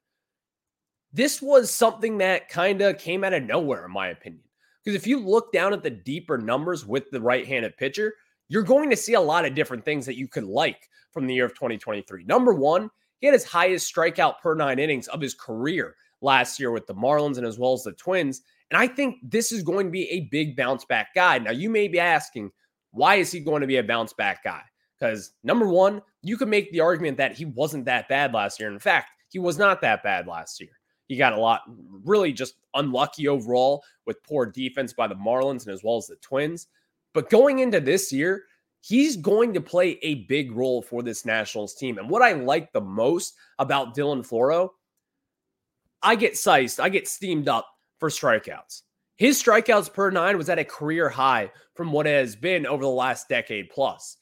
this 1.11 1.41
was 1.41 1.69
something 1.69 2.19
that 2.19 2.47
kind 2.47 2.81
of 2.81 2.97
came 2.97 3.25
out 3.25 3.33
of 3.33 3.43
nowhere, 3.43 3.85
in 3.85 3.91
my 3.91 4.07
opinion. 4.07 4.43
Because 4.81 4.95
if 4.95 5.05
you 5.05 5.19
look 5.19 5.51
down 5.51 5.73
at 5.73 5.83
the 5.83 5.89
deeper 5.89 6.37
numbers 6.37 6.85
with 6.85 7.11
the 7.11 7.19
right 7.19 7.45
handed 7.45 7.75
pitcher, 7.75 8.13
you're 8.47 8.63
going 8.63 8.89
to 8.89 8.95
see 8.95 9.15
a 9.15 9.19
lot 9.19 9.43
of 9.43 9.55
different 9.55 9.83
things 9.83 10.05
that 10.05 10.17
you 10.17 10.29
could 10.29 10.45
like 10.45 10.87
from 11.11 11.27
the 11.27 11.33
year 11.33 11.45
of 11.45 11.53
2023. 11.55 12.23
Number 12.23 12.53
one, 12.53 12.89
he 13.19 13.27
had 13.27 13.33
his 13.33 13.43
highest 13.43 13.93
strikeout 13.93 14.39
per 14.41 14.55
nine 14.55 14.79
innings 14.79 15.09
of 15.09 15.19
his 15.19 15.33
career 15.33 15.97
last 16.21 16.61
year 16.61 16.71
with 16.71 16.87
the 16.87 16.95
Marlins 16.95 17.35
and 17.35 17.45
as 17.45 17.59
well 17.59 17.73
as 17.73 17.83
the 17.83 17.91
Twins. 17.91 18.41
And 18.71 18.81
I 18.81 18.87
think 18.87 19.17
this 19.21 19.51
is 19.51 19.63
going 19.63 19.87
to 19.87 19.91
be 19.91 20.09
a 20.09 20.29
big 20.31 20.55
bounce 20.55 20.85
back 20.85 21.13
guy. 21.13 21.39
Now, 21.39 21.51
you 21.51 21.69
may 21.69 21.89
be 21.89 21.99
asking, 21.99 22.51
why 22.91 23.15
is 23.15 23.31
he 23.31 23.39
going 23.39 23.61
to 23.61 23.67
be 23.67 23.77
a 23.77 23.83
bounce 23.83 24.13
back 24.13 24.43
guy? 24.43 24.63
Because 24.99 25.31
number 25.43 25.67
one, 25.67 26.01
you 26.21 26.37
could 26.37 26.49
make 26.49 26.71
the 26.71 26.81
argument 26.81 27.17
that 27.17 27.37
he 27.37 27.45
wasn't 27.45 27.85
that 27.85 28.09
bad 28.09 28.33
last 28.33 28.59
year. 28.59 28.71
In 28.71 28.79
fact, 28.79 29.11
he 29.29 29.39
was 29.39 29.57
not 29.57 29.81
that 29.81 30.03
bad 30.03 30.27
last 30.27 30.59
year. 30.59 30.71
He 31.07 31.15
got 31.15 31.33
a 31.33 31.39
lot, 31.39 31.61
really 32.03 32.33
just 32.33 32.55
unlucky 32.75 33.27
overall 33.27 33.83
with 34.05 34.21
poor 34.23 34.45
defense 34.45 34.93
by 34.93 35.07
the 35.07 35.15
Marlins 35.15 35.65
and 35.65 35.73
as 35.73 35.83
well 35.83 35.97
as 35.97 36.07
the 36.07 36.17
Twins. 36.17 36.67
But 37.13 37.29
going 37.29 37.59
into 37.59 37.79
this 37.79 38.11
year, 38.11 38.43
he's 38.81 39.17
going 39.17 39.53
to 39.53 39.61
play 39.61 39.97
a 40.01 40.25
big 40.25 40.51
role 40.51 40.81
for 40.81 41.01
this 41.01 41.25
Nationals 41.25 41.73
team. 41.73 41.97
And 41.97 42.09
what 42.09 42.21
I 42.21 42.33
like 42.33 42.71
the 42.71 42.81
most 42.81 43.35
about 43.57 43.95
Dylan 43.95 44.27
Floro, 44.27 44.69
I 46.01 46.15
get 46.15 46.37
sized, 46.37 46.79
I 46.79 46.89
get 46.89 47.07
steamed 47.07 47.47
up 47.47 47.67
for 47.99 48.09
strikeouts. 48.09 48.83
His 49.19 49.43
strikeouts 49.43 49.93
per 49.93 50.09
nine 50.11 50.37
was 50.37 50.47
at 50.47 50.59
a 50.59 50.63
career 50.63 51.09
high 51.09 51.51
from 51.75 51.91
what 51.91 52.07
it 52.07 52.15
has 52.17 52.37
been 52.37 52.65
over 52.65 52.81
the 52.81 52.89
last 52.89 53.27
decade 53.27 53.69
plus. 53.69 54.15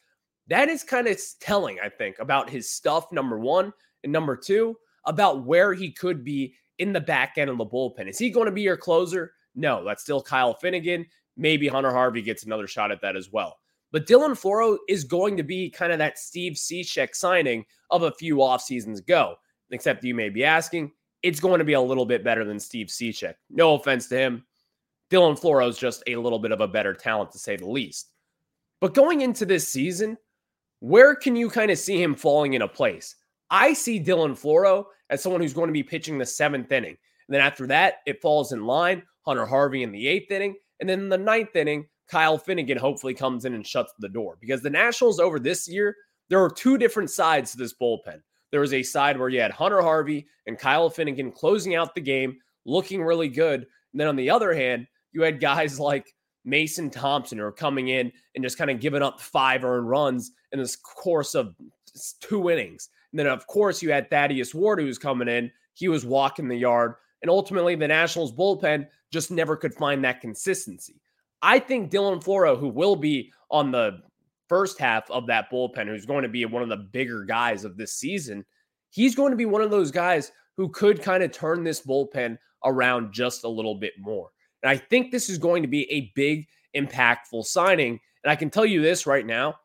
That 0.48 0.70
is 0.70 0.84
kind 0.84 1.08
of 1.08 1.20
telling, 1.40 1.78
I 1.80 1.88
think, 1.88 2.18
about 2.18 2.50
his 2.50 2.72
stuff, 2.72 3.12
number 3.12 3.38
one, 3.38 3.72
and 4.04 4.12
number 4.12 4.36
two, 4.36 4.76
about 5.06 5.46
where 5.46 5.76
he 5.76 5.92
could 5.92 6.24
be 6.24 6.56
in 6.80 6.94
the 6.94 7.00
back 7.00 7.38
end 7.38 7.52
of 7.52 7.60
the 7.60 7.66
bullpen. 7.66 8.10
Is 8.10 8.18
he 8.18 8.32
going 8.32 8.48
to 8.48 8.52
be 8.52 8.64
your 8.64 8.76
closer? 8.76 9.34
No, 9.54 9.84
that's 9.84 10.02
still 10.02 10.20
Kyle 10.20 10.56
Finnegan. 10.56 11.06
Maybe 11.36 11.68
Hunter 11.68 11.92
Harvey 11.92 12.24
gets 12.24 12.44
another 12.44 12.66
shot 12.66 12.92
at 12.92 13.00
that 13.02 13.16
as 13.16 13.32
well. 13.32 13.60
But 13.92 14.08
Dylan 14.08 14.32
Floro 14.32 14.80
is 14.90 15.04
going 15.04 15.38
to 15.38 15.44
be 15.44 15.70
kind 15.70 15.92
of 15.92 16.00
that 16.00 16.18
Steve 16.18 16.54
Cishek 16.54 17.14
signing 17.14 17.66
of 17.92 18.02
a 18.02 18.14
few 18.14 18.42
off 18.42 18.64
seasons 18.64 18.98
ago. 18.98 19.36
Except 19.70 20.04
you 20.04 20.16
may 20.16 20.30
be 20.30 20.44
asking, 20.44 20.92
it's 21.22 21.40
going 21.40 21.60
to 21.60 21.66
be 21.66 21.74
a 21.74 21.82
little 21.82 22.06
bit 22.08 22.24
better 22.24 22.44
than 22.44 22.60
Steve 22.60 22.88
Cishek. 22.88 23.36
No 23.52 23.76
offense 23.76 24.08
to 24.08 24.18
him. 24.18 24.44
Dylan 25.10 25.40
Floro 25.40 25.70
is 25.70 25.78
just 25.78 26.04
a 26.08 26.16
little 26.16 26.40
bit 26.40 26.52
of 26.52 26.62
a 26.62 26.68
better 26.68 26.94
talent 26.94 27.32
to 27.32 27.40
say 27.40 27.56
the 27.56 27.68
least. 27.68 28.12
But 28.82 28.94
going 28.94 29.22
into 29.22 29.46
this 29.46 29.68
season, 29.68 30.18
where 30.80 31.16
can 31.16 31.36
you 31.36 31.50
kind 31.50 31.72
of 31.72 31.78
see 31.78 32.02
him 32.02 32.16
falling 32.16 32.54
into 32.54 32.68
place? 32.68 33.16
I 33.50 33.74
see 33.74 34.00
Dylan 34.00 34.40
Floro 34.40 34.86
as 35.10 35.24
someone 35.24 35.42
who's 35.42 35.54
going 35.54 35.68
to 35.68 35.74
be 35.74 35.84
pitching 35.84 36.18
the 36.18 36.26
seventh 36.26 36.72
inning. 36.72 36.98
And 37.28 37.36
then 37.36 37.42
after 37.42 37.66
that, 37.68 37.96
it 38.06 38.22
falls 38.22 38.52
in 38.52 38.66
line. 38.66 39.04
Hunter 39.26 39.46
Harvey 39.46 39.84
in 39.84 39.92
the 39.92 40.08
eighth 40.08 40.32
inning. 40.32 40.56
And 40.80 40.88
then 40.88 41.00
in 41.00 41.10
the 41.10 41.18
ninth 41.18 41.56
inning, 41.56 41.88
Kyle 42.10 42.38
Finnegan 42.38 42.78
hopefully 42.78 43.14
comes 43.14 43.46
in 43.46 43.54
and 43.54 43.66
shuts 43.66 43.94
the 44.00 44.10
door. 44.10 44.38
Because 44.40 44.62
the 44.62 44.70
Nationals 44.70 45.20
over 45.20 45.40
this 45.40 45.68
year, 45.68 45.96
there 46.30 46.42
are 46.42 46.50
two 46.50 46.78
different 46.78 47.10
sides 47.10 47.52
to 47.52 47.58
this 47.58 47.74
bullpen. 47.74 48.22
There 48.52 48.62
was 48.62 48.74
a 48.74 48.84
side 48.84 49.20
where 49.20 49.30
you 49.30 49.42
had 49.42 49.52
Hunter 49.52 49.82
Harvey 49.82 50.28
and 50.46 50.58
Kyle 50.58 50.90
Finnegan 50.90 51.32
closing 51.32 51.76
out 51.76 51.96
the 51.96 52.02
game, 52.02 52.38
looking 52.66 53.04
really 53.04 53.28
good. 53.28 53.62
And 53.92 54.00
then 54.00 54.08
on 54.08 54.16
the 54.16 54.30
other 54.30 54.54
hand, 54.54 54.88
you 55.14 55.22
had 55.22 55.40
guys 55.40 55.80
like 55.80 56.14
Mason 56.46 56.90
Thompson 56.90 57.38
who 57.38 57.44
are 57.44 57.52
coming 57.52 57.90
in 57.90 58.12
and 58.36 58.44
just 58.44 58.58
kind 58.58 58.72
of 58.72 58.80
giving 58.80 59.02
up 59.02 59.20
five 59.20 59.64
earned 59.64 59.90
runs 59.90 60.32
in 60.52 60.60
this 60.60 60.76
course 60.76 61.36
of 61.36 61.56
two 62.22 62.50
innings. 62.50 62.90
And 63.12 63.20
then, 63.20 63.28
of 63.28 63.48
course, 63.48 63.82
you 63.82 63.92
had 63.92 64.10
Thaddeus 64.10 64.54
Ward 64.54 64.80
who 64.80 64.86
was 64.86 64.98
coming 64.98 65.28
in. 65.28 65.52
He 65.74 65.88
was 65.88 66.06
walking 66.06 66.48
the 66.48 66.58
yard. 66.58 66.96
And 67.22 67.30
ultimately, 67.30 67.76
the 67.76 67.88
Nationals 67.88 68.32
bullpen 68.32 68.88
just 69.12 69.32
never 69.32 69.56
could 69.56 69.74
find 69.74 70.04
that 70.04 70.22
consistency. 70.22 71.02
I 71.42 71.60
think 71.60 71.92
Dylan 71.92 72.24
Floro, 72.24 72.58
who 72.58 72.70
will 72.70 72.96
be 72.96 73.32
on 73.52 73.72
the 73.72 74.00
first 74.48 74.80
half 74.80 75.10
of 75.12 75.28
that 75.28 75.52
bullpen, 75.52 75.88
who's 75.88 76.06
going 76.06 76.24
to 76.24 76.30
be 76.30 76.46
one 76.46 76.64
of 76.64 76.70
the 76.70 76.78
bigger 76.78 77.24
guys 77.24 77.64
of 77.66 77.78
this 77.78 77.94
season, 77.94 78.46
he's 78.90 79.16
going 79.16 79.32
to 79.32 79.38
be 79.38 79.46
one 79.46 79.62
of 79.62 79.72
those 79.72 79.92
guys 79.92 80.32
who 80.56 80.70
could 80.70 81.02
kind 81.02 81.24
of 81.24 81.32
turn 81.32 81.64
this 81.64 81.82
bullpen 81.82 82.38
around 82.64 83.14
just 83.14 83.44
a 83.44 83.50
little 83.50 83.76
bit 83.76 83.94
more. 84.00 84.30
And 84.68 84.78
I 84.78 84.86
think 84.90 85.12
this 85.12 85.30
is 85.30 85.38
going 85.38 85.62
to 85.62 85.70
be 85.70 85.90
a 85.90 86.12
big, 86.14 86.46
impactful 86.76 87.46
signing. 87.46 88.02
And 88.26 88.30
I 88.30 88.36
can 88.36 88.50
tell 88.50 88.66
you 88.66 88.82
this 88.82 89.08
right 89.08 89.26
now 89.26 89.56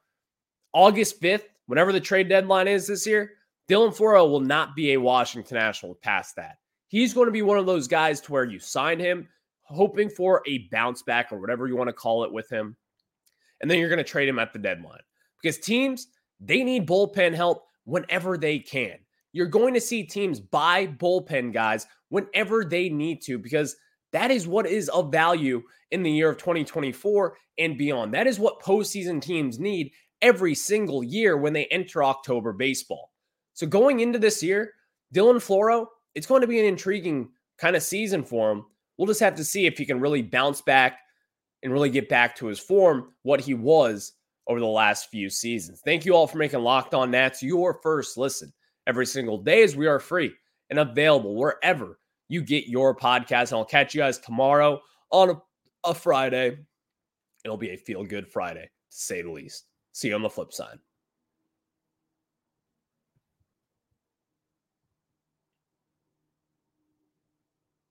August 0.72 1.20
5th, 1.20 1.42
whenever 1.66 1.92
the 1.92 1.98
trade 1.98 2.28
deadline 2.28 2.68
is 2.68 2.86
this 2.86 3.04
year, 3.04 3.32
Dylan 3.68 3.96
Floro 3.96 4.30
will 4.30 4.38
not 4.38 4.76
be 4.76 4.92
a 4.92 5.00
Washington 5.00 5.56
National 5.56 5.96
past 5.96 6.36
that. 6.36 6.58
He's 6.86 7.12
going 7.12 7.26
to 7.26 7.32
be 7.32 7.42
one 7.42 7.58
of 7.58 7.66
those 7.66 7.88
guys 7.88 8.20
to 8.20 8.32
where 8.32 8.44
you 8.44 8.60
sign 8.60 9.00
him, 9.00 9.28
hoping 9.64 10.08
for 10.08 10.40
a 10.46 10.68
bounce 10.70 11.02
back 11.02 11.32
or 11.32 11.40
whatever 11.40 11.66
you 11.66 11.74
want 11.74 11.88
to 11.88 11.94
call 11.94 12.22
it 12.22 12.32
with 12.32 12.48
him. 12.48 12.76
And 13.60 13.68
then 13.68 13.80
you're 13.80 13.88
going 13.88 13.98
to 13.98 14.04
trade 14.04 14.28
him 14.28 14.38
at 14.38 14.52
the 14.52 14.58
deadline 14.60 15.00
because 15.42 15.58
teams, 15.58 16.06
they 16.38 16.62
need 16.62 16.86
bullpen 16.86 17.34
help 17.34 17.64
whenever 17.86 18.38
they 18.38 18.60
can. 18.60 18.98
You're 19.32 19.46
going 19.46 19.74
to 19.74 19.80
see 19.80 20.04
teams 20.04 20.38
buy 20.38 20.86
bullpen 20.86 21.52
guys 21.52 21.88
whenever 22.08 22.64
they 22.64 22.88
need 22.88 23.20
to 23.22 23.36
because 23.36 23.74
that 24.12 24.30
is 24.30 24.46
what 24.46 24.66
is 24.66 24.88
of 24.90 25.10
value 25.10 25.62
in 25.90 26.02
the 26.02 26.10
year 26.10 26.30
of 26.30 26.38
2024 26.38 27.36
and 27.58 27.78
beyond. 27.78 28.14
That 28.14 28.26
is 28.26 28.38
what 28.38 28.62
postseason 28.62 29.20
teams 29.20 29.58
need 29.58 29.92
every 30.20 30.54
single 30.54 31.02
year 31.02 31.36
when 31.36 31.52
they 31.52 31.66
enter 31.66 32.04
October 32.04 32.52
baseball. 32.52 33.12
So 33.54 33.66
going 33.66 34.00
into 34.00 34.18
this 34.18 34.42
year, 34.42 34.72
Dylan 35.14 35.36
Floro, 35.36 35.86
it's 36.14 36.26
going 36.26 36.40
to 36.40 36.46
be 36.46 36.58
an 36.58 36.64
intriguing 36.64 37.28
kind 37.58 37.76
of 37.76 37.82
season 37.82 38.24
for 38.24 38.50
him. 38.50 38.64
We'll 38.96 39.06
just 39.06 39.20
have 39.20 39.34
to 39.36 39.44
see 39.44 39.66
if 39.66 39.78
he 39.78 39.84
can 39.84 40.00
really 40.00 40.22
bounce 40.22 40.60
back 40.60 41.00
and 41.62 41.72
really 41.72 41.90
get 41.90 42.08
back 42.08 42.36
to 42.36 42.46
his 42.46 42.58
form, 42.58 43.12
what 43.22 43.40
he 43.40 43.54
was 43.54 44.12
over 44.46 44.60
the 44.60 44.66
last 44.66 45.10
few 45.10 45.30
seasons. 45.30 45.80
Thank 45.84 46.04
you 46.04 46.14
all 46.14 46.26
for 46.26 46.38
making 46.38 46.60
Locked 46.60 46.94
On 46.94 47.10
Nats 47.10 47.42
your 47.42 47.80
first 47.82 48.16
listen 48.16 48.52
every 48.86 49.06
single 49.06 49.38
day 49.38 49.62
as 49.62 49.76
we 49.76 49.86
are 49.86 50.00
free 50.00 50.32
and 50.70 50.78
available 50.78 51.36
wherever 51.36 51.98
you 52.32 52.42
get 52.42 52.66
your 52.66 52.96
podcast. 52.96 53.50
And 53.50 53.58
I'll 53.58 53.64
catch 53.64 53.94
you 53.94 54.00
guys 54.00 54.18
tomorrow 54.18 54.80
on 55.10 55.30
a, 55.30 55.42
a 55.84 55.94
Friday. 55.94 56.56
It'll 57.44 57.58
be 57.58 57.70
a 57.70 57.76
feel 57.76 58.04
good 58.04 58.26
Friday, 58.26 58.64
to 58.64 58.96
say 58.96 59.20
the 59.20 59.30
least. 59.30 59.66
See 59.92 60.08
you 60.08 60.14
on 60.14 60.22
the 60.22 60.30
flip 60.30 60.52
side. 60.52 60.78